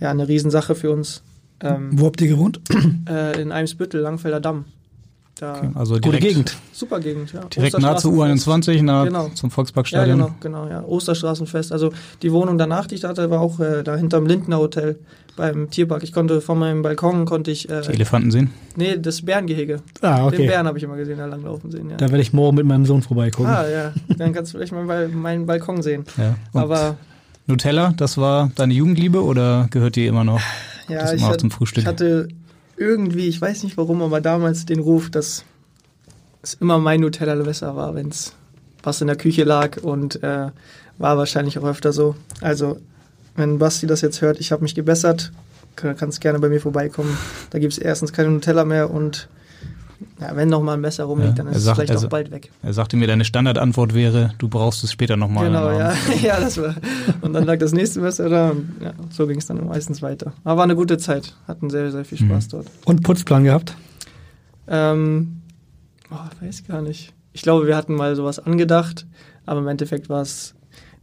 [0.00, 1.22] ja, eine Riesensache für uns.
[1.60, 2.60] Ähm, Wo habt ihr gewohnt?
[3.08, 4.66] äh, in Eimsbüttel, Langfelder Damm.
[5.38, 6.56] Da Okay, also Gute direkt, Gegend.
[6.72, 7.44] Super Gegend, ja.
[7.44, 8.68] direkt nah zur Osterstraßenfest.
[8.68, 9.28] U21, nah Genau.
[9.34, 10.18] zum Ja, Volksparkstadion.
[10.18, 10.82] genau, genau, ja.
[10.82, 11.72] Osterstraßenfest.
[11.72, 14.98] Also die Wohnung danach, die ich hatte, war auch äh, da hinterm Lindner Hotel
[15.36, 16.02] beim Tierpark.
[16.02, 17.68] Ich konnte von meinem Balkon konnte ich.
[17.68, 18.50] Äh, Die Elefanten sehen.
[18.74, 19.80] Nee, das Bärengehege.
[20.00, 20.38] Ah, okay.
[20.38, 21.96] Den Bären habe ich immer gesehen, da langlaufen sehen, ja.
[21.96, 23.46] Da werde ich morgen mit meinem Sohn vorbeigucken.
[23.46, 23.92] ah, ja.
[24.16, 26.04] Dann kannst du vielleicht mal bei meinen Balkon sehen.
[26.16, 26.34] Ja.
[26.52, 26.96] Und Aber
[27.46, 30.40] Nutella, das war deine Jugendliebe oder gehört die immer noch?
[30.88, 31.82] ja, das ich, immer noch hat, zum Frühstück?
[31.82, 32.28] ich hatte
[32.76, 35.44] irgendwie, ich weiß nicht warum, aber damals den Ruf, dass
[36.42, 38.32] es immer mein Nutella besser war, wenn es
[38.82, 40.48] was in der Küche lag und äh,
[40.98, 42.14] war wahrscheinlich auch öfter so.
[42.40, 42.78] Also,
[43.36, 45.32] wenn Basti das jetzt hört, ich habe mich gebessert,
[45.76, 47.16] kann- kannst gerne bei mir vorbeikommen.
[47.50, 49.28] Da gibt es erstens keine Nutella mehr und
[50.20, 52.30] ja, wenn noch mal ein Messer rumliegt, dann ist er es sagt- vielleicht auch bald
[52.30, 52.50] weg.
[52.62, 55.46] Er sagte mir, deine Standardantwort wäre, du brauchst es später nochmal.
[55.46, 55.94] Genau, ja.
[56.22, 56.74] ja, das war.
[57.22, 60.32] Und dann lag das nächste Messer da und ja, so ging es dann meistens weiter.
[60.44, 62.66] Aber war eine gute Zeit, hatten sehr, sehr viel Spaß dort.
[62.84, 63.74] Und Putzplan gehabt?
[64.68, 65.42] Ähm,
[66.10, 67.12] oh, weiß gar nicht.
[67.32, 69.06] Ich glaube, wir hatten mal sowas angedacht,
[69.44, 70.54] aber im Endeffekt war es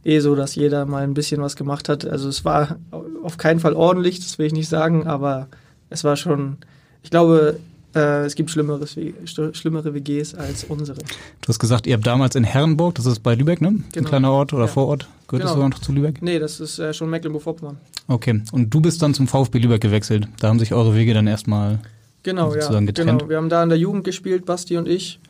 [0.04, 2.04] eh so, dass jeder mal ein bisschen was gemacht hat.
[2.04, 2.76] Also es war
[3.22, 5.48] auf keinen Fall ordentlich, das will ich nicht sagen, aber
[5.90, 6.58] es war schon,
[7.02, 7.58] ich glaube,
[7.94, 10.98] äh, es gibt schlimmeres, sch- schlimmere WGs als unsere.
[10.98, 13.68] Du hast gesagt, ihr habt damals in Herrenburg, das ist bei Lübeck, ne?
[13.68, 14.08] Ein Genau.
[14.08, 14.68] kleiner Ort oder Ja.
[14.68, 15.08] Vorort.
[15.28, 15.54] Gehört das Genau.
[15.54, 16.20] sogar noch zu Lübeck?
[16.20, 17.78] Nee, das ist äh, schon Mecklenburg-Vorpommern.
[18.08, 18.42] Okay.
[18.52, 20.28] Und du bist dann zum VfB Lübeck gewechselt.
[20.40, 21.78] Da haben sich eure Wege dann erstmal
[22.24, 22.60] Genau, ja.
[22.60, 23.20] sozusagen getrennt.
[23.20, 23.28] Genau.
[23.30, 25.20] Wir haben da in der Jugend gespielt, Basti und ich.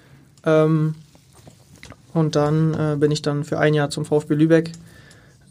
[0.44, 0.94] Ähm,
[2.14, 4.72] und dann äh, bin ich dann für ein Jahr zum VfB Lübeck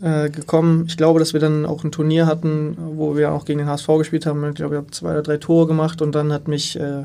[0.02, 0.86] äh, gekommen.
[0.88, 3.88] Ich glaube, dass wir dann auch ein Turnier hatten, wo wir auch gegen den HSV
[4.00, 4.44] gespielt haben.
[4.50, 7.04] Ich glaube, ich habe zwei oder drei Tore gemacht und dann hat mich äh,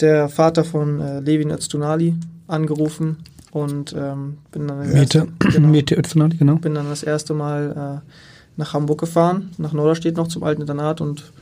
[0.00, 2.14] der Vater von äh, Levin Öztunali
[2.46, 3.16] angerufen
[3.52, 6.56] und ähm, bin dann das Mete, erste, genau, Mete Öztunali, genau.
[6.56, 8.10] bin dann das erste Mal äh,
[8.56, 11.32] nach Hamburg gefahren, nach Norderstedt noch zum alten Internat und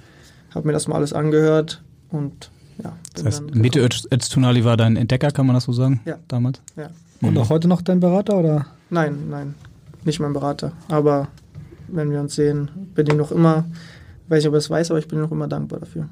[0.54, 2.50] habe mir das mal alles angehört und
[2.82, 2.92] ja.
[3.14, 6.00] Das heißt, Mete Öz- Öztunali war dein Entdecker, kann man das so sagen?
[6.04, 6.16] Ja.
[6.28, 6.60] Damals?
[6.76, 6.90] Ja.
[7.22, 8.66] Und auch heute noch dein Berater, oder?
[8.90, 9.54] Nein, nein,
[10.04, 10.72] nicht mein Berater.
[10.88, 11.28] Aber
[11.88, 13.64] wenn wir uns sehen, bin ich noch immer,
[14.28, 16.08] weiß nicht, ob er es weiß, aber ich bin noch immer dankbar dafür.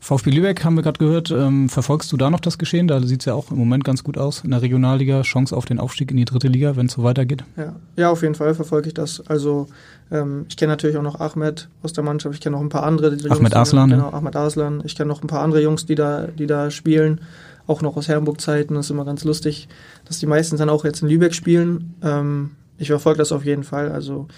[0.00, 1.30] VfB Lübeck haben wir gerade gehört.
[1.30, 2.88] Ähm, verfolgst du da noch das Geschehen?
[2.88, 5.22] Da sieht es ja auch im Moment ganz gut aus in der Regionalliga.
[5.22, 7.42] Chance auf den Aufstieg in die dritte Liga, wenn es so weitergeht.
[7.56, 9.22] Ja, ja auf jeden Fall verfolge ich das.
[9.28, 9.66] Also
[10.10, 12.34] ähm, ich kenne natürlich auch noch Ahmed aus der Mannschaft.
[12.34, 13.16] Ich kenne noch ein paar andere.
[13.16, 13.96] Die Ahmed die- Arslan, ja.
[13.96, 14.82] Genau, Ahmed Arslan.
[14.84, 17.22] Ich kenne noch ein paar andere Jungs, die da, die da spielen.
[17.66, 18.74] Auch noch aus Herrenburg-Zeiten.
[18.74, 19.68] Das ist immer ganz lustig,
[20.04, 21.94] dass die meisten dann auch jetzt in Lübeck spielen.
[22.02, 23.90] Ähm, ich verfolge das auf jeden Fall.
[23.92, 24.28] Also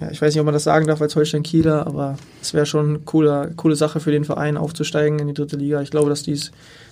[0.00, 2.88] ja, ich weiß nicht, ob man das sagen darf als Holstein-Kieler, aber es wäre schon
[2.90, 5.82] eine coole, coole Sache für den Verein aufzusteigen in die dritte Liga.
[5.82, 6.50] Ich glaube, dass, dies,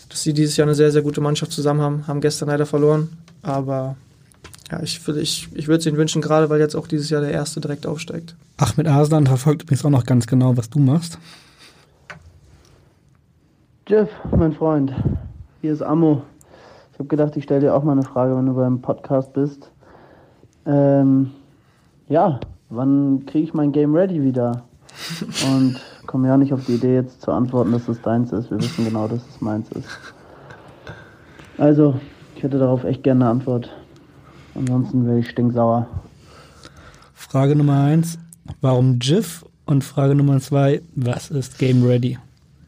[0.09, 2.07] dass sie dieses Jahr eine sehr, sehr gute Mannschaft zusammen haben.
[2.07, 3.09] Haben gestern leider verloren,
[3.43, 3.97] aber
[4.71, 7.21] ja, ich, würde- ich, ich würde es ihnen wünschen, gerade weil jetzt auch dieses Jahr
[7.23, 8.35] der Erste direkt aufsteigt.
[8.59, 11.19] Ahmed Arslan verfolgt übrigens auch noch ganz genau, was du machst.
[13.93, 14.91] Jeff, mein Freund,
[15.61, 16.23] hier ist Ammo.
[16.93, 19.71] Ich habe gedacht, ich stelle dir auch mal eine Frage, wenn du beim Podcast bist.
[20.65, 21.33] Ähm,
[22.09, 22.41] ja,
[22.71, 24.63] wann kriege ich mein Game ready wieder?
[25.47, 28.51] Und komme ja nicht auf die Idee, jetzt zu antworten, dass es deins ist.
[28.51, 29.91] Wir wissen genau, dass es meins ist.
[31.59, 32.01] Also,
[32.35, 33.69] ich hätte darauf echt gerne eine Antwort.
[34.55, 35.87] Ansonsten wäre ich stinksauer.
[37.13, 38.19] Frage Nummer eins,
[38.63, 39.45] warum GIF?
[39.67, 42.19] Und Frage Nummer zwei, was ist Game Ready?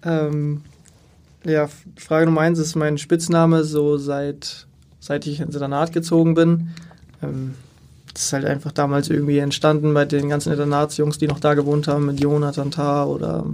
[0.05, 0.61] Ähm,
[1.45, 4.67] ja, Frage Nummer eins ist mein Spitzname, so seit,
[5.01, 6.71] seit ich ins Internat gezogen bin.
[7.23, 7.55] Ähm,
[8.13, 11.89] das ist halt einfach damals irgendwie entstanden bei den ganzen Internatsjungs, die noch da gewohnt
[11.89, 13.45] haben, mit Jonathan Tah oder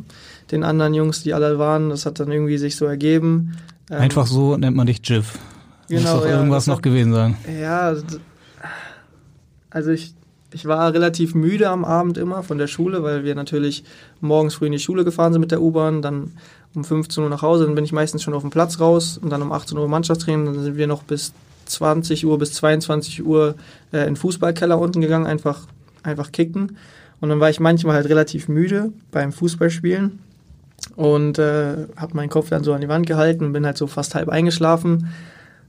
[0.50, 1.88] den anderen Jungs, die alle waren.
[1.88, 3.56] Das hat dann irgendwie sich so ergeben.
[3.90, 5.38] Ähm, Einfach so nennt man dich Jiv.
[5.88, 7.36] Muss Genau, doch ja, irgendwas noch gewesen sein.
[7.60, 7.94] Ja,
[9.70, 10.14] also ich,
[10.52, 13.84] ich war relativ müde am Abend immer von der Schule, weil wir natürlich
[14.20, 16.32] morgens früh in die Schule gefahren sind mit der U-Bahn, dann
[16.74, 19.30] um 15 Uhr nach Hause, dann bin ich meistens schon auf dem Platz raus und
[19.30, 21.32] dann um 18 Uhr Mannschaftstraining, dann sind wir noch bis
[21.66, 23.54] 20 Uhr bis 22 Uhr
[23.92, 25.66] äh, in den Fußballkeller unten gegangen, einfach,
[26.02, 26.76] einfach kicken.
[27.20, 30.18] Und dann war ich manchmal halt relativ müde beim Fußballspielen
[30.96, 33.86] und äh, habe meinen Kopf dann so an die Wand gehalten und bin halt so
[33.86, 35.08] fast halb eingeschlafen.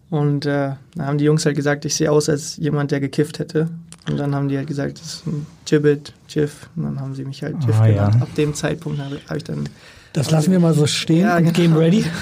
[0.10, 3.40] Und äh, dann haben die Jungs halt gesagt, ich sehe aus als jemand, der gekifft
[3.40, 3.70] hätte.
[4.10, 6.70] Und dann haben die halt gesagt, das ist ein Gibbet, Jiff.
[6.76, 8.16] Und dann haben sie mich halt Jiff Ah, genannt.
[8.16, 8.22] ja.
[8.22, 9.70] Ab dem Zeitpunkt habe hab ich dann.
[10.14, 11.22] Das lassen wir mal so stehen.
[11.22, 11.52] Ja, genau.
[11.52, 12.04] Game ready.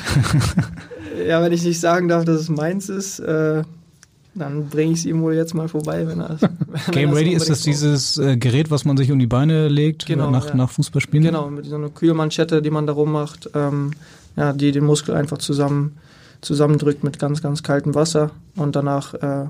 [1.28, 3.64] Ja, wenn ich nicht sagen darf, dass es meins ist, äh,
[4.36, 6.38] dann bringe ich es ihm wohl jetzt mal vorbei, wenn er
[6.92, 10.32] Game Ready ist das dieses äh, Gerät, was man sich um die Beine legt Genau,
[10.32, 10.56] nach, ja.
[10.56, 11.26] nach Fußballspielen?
[11.26, 13.92] Genau, mit so einer Kühlmanschette, die man da rummacht, ähm,
[14.38, 15.98] ja, die den Muskel einfach zusammen,
[16.40, 19.48] zusammendrückt mit ganz, ganz kaltem Wasser und danach äh,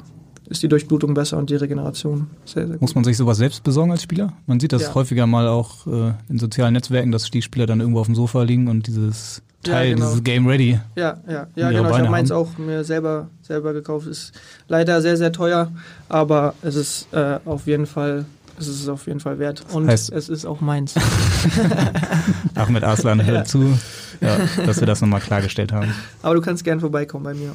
[0.50, 2.82] ist die Durchblutung besser und die Regeneration sehr, sehr gut.
[2.82, 4.34] Muss man sich sowas selbst besorgen als Spieler?
[4.48, 4.96] Man sieht das Ja.
[4.96, 8.42] häufiger mal auch äh, in sozialen Netzwerken, dass die Spieler dann irgendwo auf dem Sofa
[8.44, 10.08] liegen und dieses Ja, Teil, genau.
[10.08, 10.80] dieses Game Ready.
[10.96, 11.84] Ja, ja, ja genau.
[11.84, 14.08] Ich Beine habe meins auch mir selber, selber gekauft.
[14.08, 14.32] Ist
[14.68, 15.72] leider sehr, sehr teuer,
[16.08, 18.26] aber es ist äh, auf jeden Fall,
[18.58, 19.64] es ist auf jeden Fall wert.
[19.72, 20.96] Und Heißt- es ist auch meins.
[22.56, 23.44] Ahmed Arslan hört Ja.
[23.46, 23.78] zu,
[24.22, 25.94] ja, dass wir das nochmal klargestellt haben.
[26.22, 27.54] Aber du kannst gern vorbeikommen bei mir.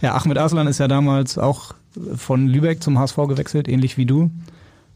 [0.00, 1.74] Ja, Ahmed Arslan ist ja damals auch
[2.16, 4.30] von Lübeck zum HSV gewechselt, ähnlich wie du.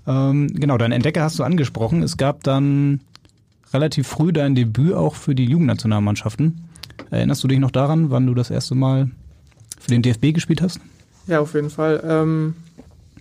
[0.07, 2.03] Ähm, genau, deinen Entdecker hast du angesprochen.
[2.03, 3.01] Es gab dann
[3.73, 6.65] relativ früh dein Debüt auch für die Jugendnationalmannschaften.
[7.11, 9.11] Erinnerst du dich noch daran, wann du das erste Mal
[9.79, 10.81] für den DFB gespielt hast?
[11.27, 12.03] Ja, auf jeden Fall.
[12.05, 12.55] Ähm,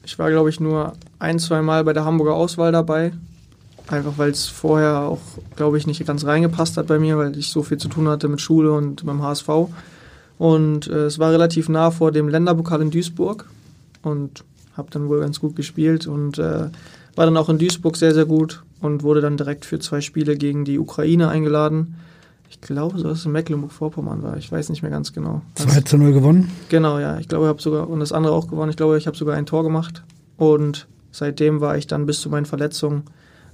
[0.03, 3.13] ich war, glaube ich, nur ein, zwei Mal bei der Hamburger Auswahl dabei.
[3.87, 5.21] Einfach weil es vorher auch,
[5.55, 8.27] glaube ich, nicht ganz reingepasst hat bei mir, weil ich so viel zu tun hatte
[8.27, 9.49] mit Schule und beim HSV.
[10.39, 13.45] Und äh, es war relativ nah vor dem Länderpokal in Duisburg
[14.01, 14.43] und
[14.75, 16.69] habe dann wohl ganz gut gespielt und äh,
[17.15, 20.37] war dann auch in Duisburg sehr, sehr gut und wurde dann direkt für zwei Spiele
[20.37, 21.95] gegen die Ukraine eingeladen.
[22.49, 24.37] Ich glaube, so dass es in Mecklenburg-Vorpommern war.
[24.37, 25.41] Ich weiß nicht mehr ganz genau.
[25.55, 26.49] 2 zu 0 gewonnen.
[26.69, 27.19] Genau, ja.
[27.19, 28.71] Ich glaube, ich habe sogar, und das andere auch gewonnen.
[28.71, 30.03] Ich glaube, ich habe sogar ein Tor gemacht.
[30.37, 33.03] Und seitdem war ich dann bis zu meinen Verletzungen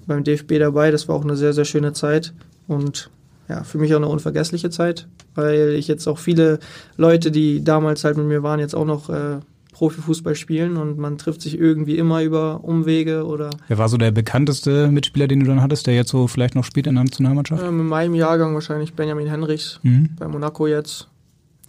[0.05, 0.91] beim DFB dabei.
[0.91, 2.33] Das war auch eine sehr, sehr schöne Zeit.
[2.67, 3.09] Und
[3.49, 6.59] ja, für mich auch eine unvergessliche Zeit, weil ich jetzt auch viele
[6.97, 9.39] Leute, die damals halt mit mir waren, jetzt auch noch äh,
[9.73, 14.11] Profifußball spielen und man trifft sich irgendwie immer über Umwege oder Wer war so der
[14.11, 17.61] bekannteste Mitspieler, den du dann hattest, der jetzt so vielleicht noch spielt in der Nationalmannschaft?
[17.61, 20.11] ähm, in meinem Jahrgang wahrscheinlich Benjamin Henrichs Mhm.
[20.17, 21.07] bei Monaco jetzt.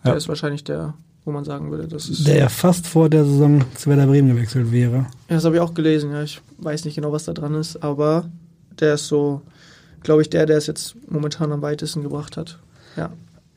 [0.05, 0.17] Der Ja.
[0.17, 2.29] ist wahrscheinlich der, wo man sagen würde, das ist.
[2.29, 4.99] Der ja fast vor der Saison zu Werder Bremen gewechselt wäre.
[5.29, 6.23] Ja, das habe ich auch gelesen, ja.
[6.23, 8.27] Ich weiß nicht genau, was da dran ist, aber
[8.79, 9.43] der ist so,
[10.07, 12.59] glaube ich, der, der es jetzt momentan am weitesten gebracht hat.
[12.97, 13.11] Ja.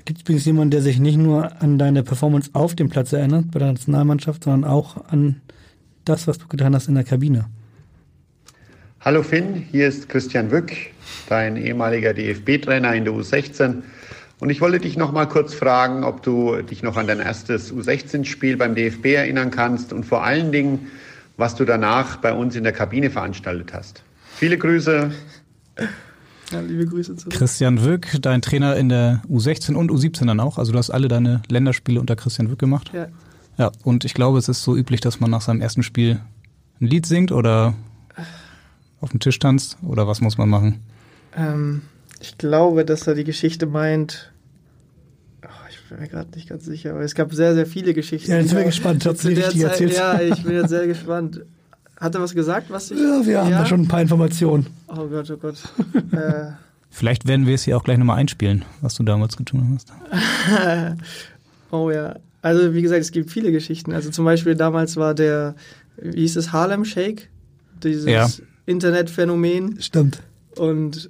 [0.03, 3.51] Gibt es übrigens jemanden, der sich nicht nur an deine Performance auf dem Platz erinnert,
[3.51, 5.41] bei der Nationalmannschaft, sondern auch an
[6.05, 7.45] das, was du getan hast in der Kabine?
[9.01, 10.71] Hallo Finn, hier ist Christian Wück,
[11.29, 13.83] dein ehemaliger DFB-Trainer in der U16.
[14.39, 17.71] Und ich wollte dich noch mal kurz fragen, ob du dich noch an dein erstes
[17.71, 20.87] U16-Spiel beim DFB erinnern kannst und vor allen Dingen,
[21.37, 24.01] was du danach bei uns in der Kabine veranstaltet hast.
[24.35, 25.11] Viele Grüße.
[26.51, 27.33] Ja liebe Grüße zurück.
[27.33, 30.57] Christian Wück, dein Trainer in der U16 und U17 dann auch.
[30.57, 32.91] Also du hast alle deine Länderspiele unter Christian Wück gemacht.
[32.93, 33.07] Ja.
[33.57, 36.21] Ja, und ich glaube, es ist so üblich, dass man nach seinem ersten Spiel
[36.79, 37.73] ein Lied singt oder
[39.01, 40.79] auf dem Tisch tanzt oder was muss man machen?
[41.35, 41.81] Ähm,
[42.21, 44.31] ich glaube, dass er die Geschichte meint.
[45.43, 48.31] Oh, ich bin mir gerade nicht ganz sicher, aber es gab sehr, sehr viele Geschichten.
[48.31, 49.97] Ja, jetzt bin ich gespannt, ob der richtig Zeit- erzählst.
[49.97, 51.41] Ja, ich bin jetzt sehr gespannt.
[51.99, 52.99] Hat er was gesagt, was ich.
[52.99, 54.67] Ja, wir haben da schon ein paar Informationen.
[54.87, 55.55] Oh Gott, oh Gott.
[56.13, 56.51] äh,
[56.91, 59.91] Vielleicht werden wir es hier auch gleich nochmal einspielen, was du damals getan hast.
[61.71, 62.15] oh ja.
[62.41, 63.91] Also wie gesagt, es gibt viele Geschichten.
[63.93, 65.55] Also zum Beispiel damals war der,
[65.97, 67.29] wie hieß es, Harlem Shake?
[67.83, 68.27] Dieses Ja.
[68.65, 69.81] Internetphänomen.
[69.81, 70.21] Stimmt.
[70.57, 71.09] Und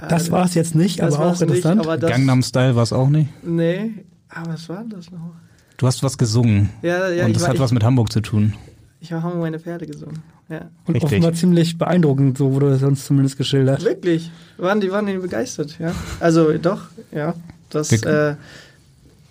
[0.00, 1.80] äh, Das war es jetzt nicht, das aber auch interessant.
[1.80, 3.28] aber das, Gangnam Style war es auch nicht.
[3.44, 3.92] Nee,
[4.28, 5.32] aber was war denn das noch?
[5.76, 6.70] Du hast was gesungen.
[6.82, 8.54] Ja, ja, und das war- hat ich- was mit Hamburg zu tun.
[9.00, 10.22] Ich habe meine Pferde gesungen.
[10.48, 10.70] Ja.
[10.86, 11.04] Und Richtig.
[11.04, 13.84] offenbar ziemlich beeindruckend, so wurde es uns zumindest geschildert.
[13.84, 14.30] Wirklich?
[14.56, 15.92] Waren die waren die begeistert, ja?
[16.20, 16.82] Also doch,
[17.12, 17.34] ja.
[17.70, 18.34] Das, äh,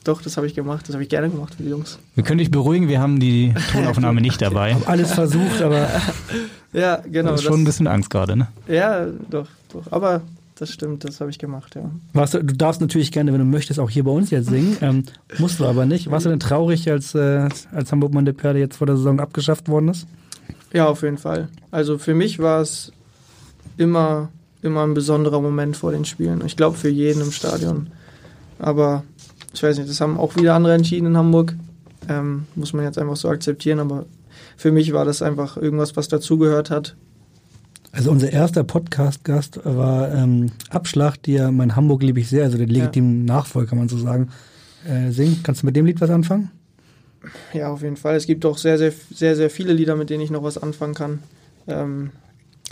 [0.03, 0.87] doch, das habe ich gemacht.
[0.87, 1.97] Das habe ich gerne gemacht für die Jungs.
[2.15, 4.77] Wir können dich beruhigen, wir haben die Tonaufnahme nicht dabei.
[4.85, 5.89] Alles versucht, aber
[6.73, 7.31] Ja, genau.
[7.31, 8.47] das ist schon ein bisschen Angst gerade, ne?
[8.67, 9.91] Ja, doch, doch.
[9.91, 10.21] Aber
[10.59, 11.89] das stimmt, das habe ich gemacht, ja.
[12.13, 14.77] warst du, du darfst natürlich gerne, wenn du möchtest, auch hier bei uns jetzt singen.
[14.81, 15.03] Ähm,
[15.37, 16.09] musst du aber nicht.
[16.11, 19.69] Warst du denn traurig, als, äh, als Hamburg der Perle jetzt vor der Saison abgeschafft
[19.69, 20.07] worden ist?
[20.73, 21.49] Ja, auf jeden Fall.
[21.71, 22.91] Also für mich war es
[23.77, 24.29] immer,
[24.61, 26.43] immer ein besonderer Moment vor den Spielen.
[26.45, 27.87] Ich glaube für jeden im Stadion.
[28.59, 29.03] Aber
[29.53, 31.55] ich weiß nicht, das haben auch wieder andere entschieden in Hamburg.
[32.09, 33.79] Ähm, muss man jetzt einfach so akzeptieren.
[33.79, 34.05] Aber
[34.55, 36.95] für mich war das einfach irgendwas, was dazugehört hat.
[37.97, 42.55] Also unser erster Podcast-Gast war ähm, Abschlag, die ja mein Hamburg liebe ich sehr, also
[42.55, 43.33] den legitimen ja.
[43.33, 44.29] Nachfolger, kann man so sagen,
[44.87, 45.39] äh, singen.
[45.41, 46.51] Kannst du mit dem Lied was anfangen?
[47.53, 48.15] Ja, auf jeden Fall.
[48.15, 50.93] Es gibt auch sehr, sehr, sehr, sehr viele Lieder, mit denen ich noch was anfangen
[50.93, 51.23] kann.
[51.67, 52.11] Ähm,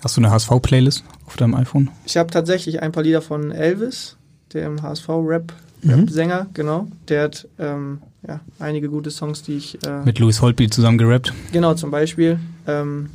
[0.04, 1.90] Hast du eine HSV-Playlist auf deinem iPhone?
[2.06, 4.18] Ich habe tatsächlich ein paar Lieder von Elvis,
[4.54, 6.54] dem HSV-Rap-Sänger, mhm.
[6.54, 6.88] genau.
[7.08, 9.84] Der hat ähm, ja, einige gute Songs, die ich.
[9.88, 11.34] Äh, Mit Louis Holtby zusammen gerappt.
[11.52, 12.38] Genau, zum Beispiel.
[12.68, 13.10] Ähm,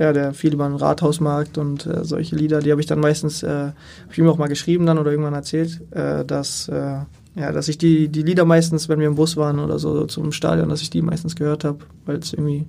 [0.00, 3.42] ja, der viel über den Rathausmarkt und äh, solche Lieder, die habe ich dann meistens,
[3.42, 3.74] äh, habe
[4.10, 7.00] ich ihm auch mal geschrieben dann oder irgendwann erzählt, äh, dass, äh,
[7.34, 10.32] ja, dass ich die, die Lieder meistens, wenn wir im Bus waren oder so zum
[10.32, 12.66] Stadion, dass ich die meistens gehört habe, weil es irgendwie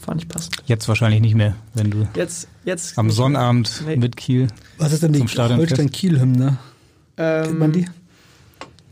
[0.00, 0.56] fand ich passend.
[0.64, 3.96] Jetzt wahrscheinlich nicht mehr, wenn du jetzt, jetzt am Sonnabend nee.
[3.96, 6.56] mit Kiel Was ist denn die Holstein-Kiel-Hymne?
[7.18, 7.86] Ähm, Kennt man die?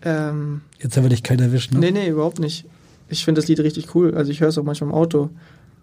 [0.03, 1.81] Ähm, Jetzt haben wir dich keiner erwischt, ne?
[1.81, 2.67] Nee, nee, überhaupt nicht.
[3.09, 4.15] Ich finde das Lied richtig cool.
[4.15, 5.31] Also ich höre es auch manchmal im Auto.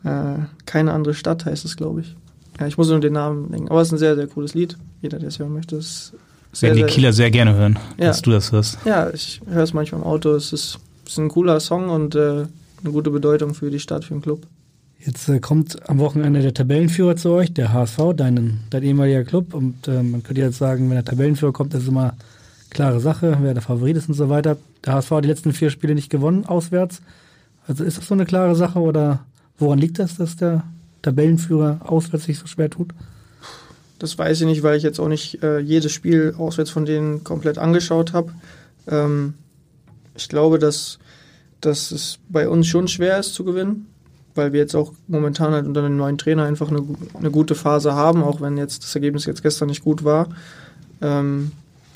[0.04, 2.16] Äh, keine andere Stadt heißt es, glaube ich.
[2.60, 3.70] Ja, ich muss nur den Namen denken.
[3.70, 4.78] Aber es ist ein sehr, sehr cooles Lied.
[5.02, 6.14] Jeder, der es hören möchte, ist
[6.52, 8.08] sehr, Werden die Kieler sehr gerne hören, ja.
[8.08, 8.80] dass du das hörst.
[8.86, 10.32] Ja, ich höre es manchmal im Auto.
[10.32, 12.45] Es ist, ist ein cooler Song und äh,
[12.84, 14.48] eine gute Bedeutung für die Stadt, für den Club.
[15.00, 19.54] Jetzt äh, kommt am Wochenende der Tabellenführer zu euch, der HSV, dein, dein ehemaliger Club.
[19.54, 22.16] Und äh, man könnte jetzt sagen, wenn der Tabellenführer kommt, ist es immer
[22.70, 24.58] klare Sache, wer der Favorit ist und so weiter.
[24.86, 27.02] Der HSV hat die letzten vier Spiele nicht gewonnen, auswärts.
[27.68, 29.20] Also ist das so eine klare Sache oder
[29.58, 30.64] woran liegt das, dass der
[31.01, 32.93] Tabellenführer auswärts sich so schwer tut?
[33.99, 37.24] Das weiß ich nicht, weil ich jetzt auch nicht äh, jedes Spiel auswärts von denen
[37.24, 38.32] komplett angeschaut habe.
[38.88, 39.34] Ähm,
[40.16, 40.99] ich glaube, dass,
[41.62, 43.88] dass es bei uns schon schwer ist zu gewinnen
[44.38, 46.84] weil wir jetzt auch momentan halt unter einem neuen Trainer einfach eine,
[47.16, 50.30] eine gute Phase haben, auch wenn jetzt das Ergebnis jetzt gestern nicht gut war.
[51.01, 51.51] Ähm,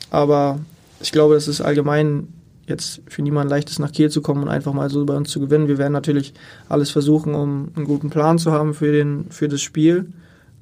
[0.09, 0.59] aber
[0.99, 2.27] ich glaube, dass es allgemein
[2.71, 5.29] jetzt für niemanden leicht ist, nach Kiel zu kommen und einfach mal so bei uns
[5.29, 5.67] zu gewinnen.
[5.67, 6.33] Wir werden natürlich
[6.69, 10.11] alles versuchen, um einen guten Plan zu haben für, den, für das Spiel.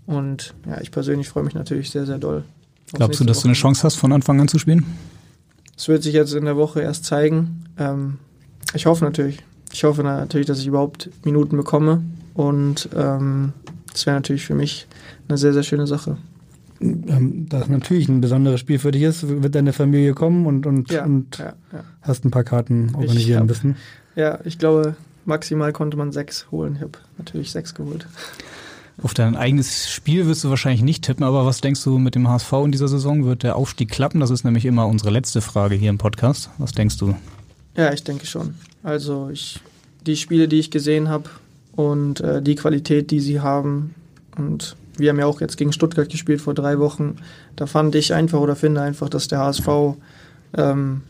[0.06, 2.44] Und ja, ich persönlich freue mich natürlich sehr, sehr doll.
[2.94, 3.44] Glaubst du, dass Woche.
[3.44, 4.86] du eine Chance hast, von Anfang an zu spielen?
[5.76, 7.66] Das wird sich jetzt in der Woche erst zeigen.
[7.78, 8.18] Ähm,
[8.74, 12.02] ich hoffe natürlich ich hoffe natürlich, dass ich überhaupt Minuten bekomme.
[12.34, 13.54] Und ähm,
[13.92, 14.88] das wäre natürlich für mich
[15.28, 16.18] eine sehr, sehr schöne Sache.
[16.82, 20.92] Ähm, das natürlich ein besonderes Spiel für dich ist, wird deine Familie kommen und, und,
[20.92, 21.84] ja, und ja, ja.
[22.02, 23.76] hast ein paar Karten organisieren müssen.
[24.16, 26.76] Ja, ich glaube, maximal konnte man sechs holen.
[26.76, 28.08] Ich habe natürlich sechs geholt.
[29.02, 32.28] Auf dein eigenes Spiel wirst du wahrscheinlich nicht tippen, aber was denkst du mit dem
[32.28, 33.24] HSV in dieser Saison?
[33.26, 34.20] Wird der Aufstieg klappen?
[34.20, 36.50] Das ist nämlich immer unsere letzte Frage hier im Podcast.
[36.58, 37.16] Was denkst du?
[37.78, 38.56] Ja, ich denke schon.
[38.84, 39.62] Also ich,
[40.06, 41.30] die Spiele, die ich gesehen habe
[41.74, 43.96] und äh, die Qualität, die sie haben
[44.36, 47.18] und wir haben ja auch jetzt gegen Stuttgart gespielt vor drei Wochen.
[47.56, 49.68] Da fand ich einfach oder finde einfach, dass der HSV
[50.58, 51.02] ähm,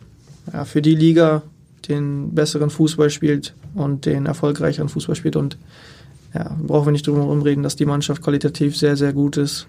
[0.51, 1.43] ja, für die Liga
[1.87, 5.35] den besseren Fußball spielt und den erfolgreicheren Fußball spielt.
[5.35, 5.57] Und
[6.33, 9.67] ja, brauchen wir nicht drum herum reden, dass die Mannschaft qualitativ sehr, sehr gut ist.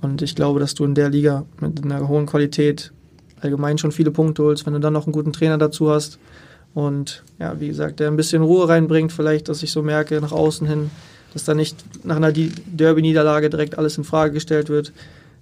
[0.00, 2.92] Und ich glaube, dass du in der Liga mit einer hohen Qualität
[3.40, 6.18] allgemein schon viele Punkte holst, wenn du dann noch einen guten Trainer dazu hast
[6.74, 10.32] und ja, wie gesagt, der ein bisschen Ruhe reinbringt, vielleicht, dass ich so merke nach
[10.32, 10.90] außen hin,
[11.32, 14.92] dass da nicht nach einer Derby-Niederlage direkt alles in Frage gestellt wird.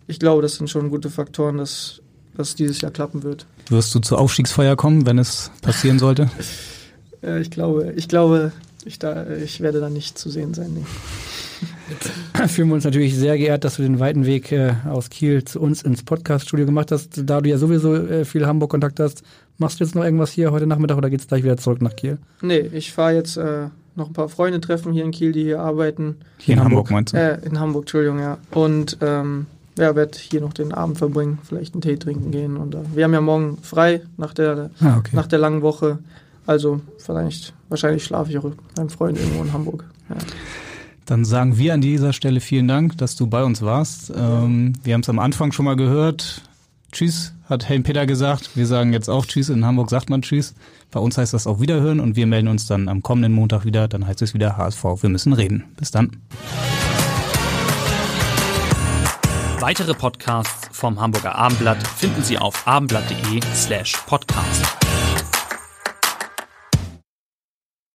[0.07, 2.01] Ich glaube, das sind schon gute Faktoren, dass
[2.37, 3.47] das dieses Jahr klappen wird.
[3.69, 6.31] Wirst du zur Aufstiegsfeier kommen, wenn es passieren sollte?
[7.23, 8.53] äh, ich glaube, ich glaube,
[8.85, 10.73] ich, da, ich werde da nicht zu sehen sein.
[10.75, 12.47] Nee.
[12.49, 15.61] Fühlen wir uns natürlich sehr geehrt, dass du den weiten Weg äh, aus Kiel zu
[15.61, 17.23] uns ins Podcast-Studio gemacht hast.
[17.25, 19.23] Da du ja sowieso äh, viel Hamburg-Kontakt hast,
[19.59, 21.97] machst du jetzt noch irgendwas hier heute Nachmittag oder geht es gleich wieder zurück nach
[21.97, 22.19] Kiel?
[22.43, 25.61] Nee, ich fahre jetzt äh, noch ein paar Freunde treffen hier in Kiel, die hier
[25.61, 26.17] arbeiten.
[26.39, 27.19] Hier in, in Hamburg, Hamburg meinst du?
[27.19, 28.39] Äh, in Hamburg, Entschuldigung, ja.
[28.53, 29.47] Und ähm,
[29.79, 32.57] ja, werde hier noch den Abend verbringen, vielleicht einen Tee trinken gehen.
[32.57, 35.15] Und, äh, wir haben ja morgen frei nach der, ah, okay.
[35.15, 35.99] nach der langen Woche.
[36.47, 39.85] Also vielleicht, wahrscheinlich schlafe ich auch beim Freund irgendwo in Hamburg.
[40.09, 40.17] Ja.
[41.05, 44.13] Dann sagen wir an dieser Stelle vielen Dank, dass du bei uns warst.
[44.15, 46.43] Ähm, wir haben es am Anfang schon mal gehört.
[46.91, 48.57] Tschüss, hat Helm Peter gesagt.
[48.57, 49.49] Wir sagen jetzt auch Tschüss.
[49.49, 50.55] In Hamburg sagt man Tschüss.
[50.91, 53.89] Bei uns heißt das auch Wiederhören und wir melden uns dann am kommenden Montag wieder.
[53.89, 54.85] Dann heißt es wieder HSV.
[55.01, 55.65] Wir müssen reden.
[55.77, 56.23] Bis dann.
[59.61, 64.77] Weitere Podcasts vom Hamburger Abendblatt finden Sie auf abendblatt.de slash podcast.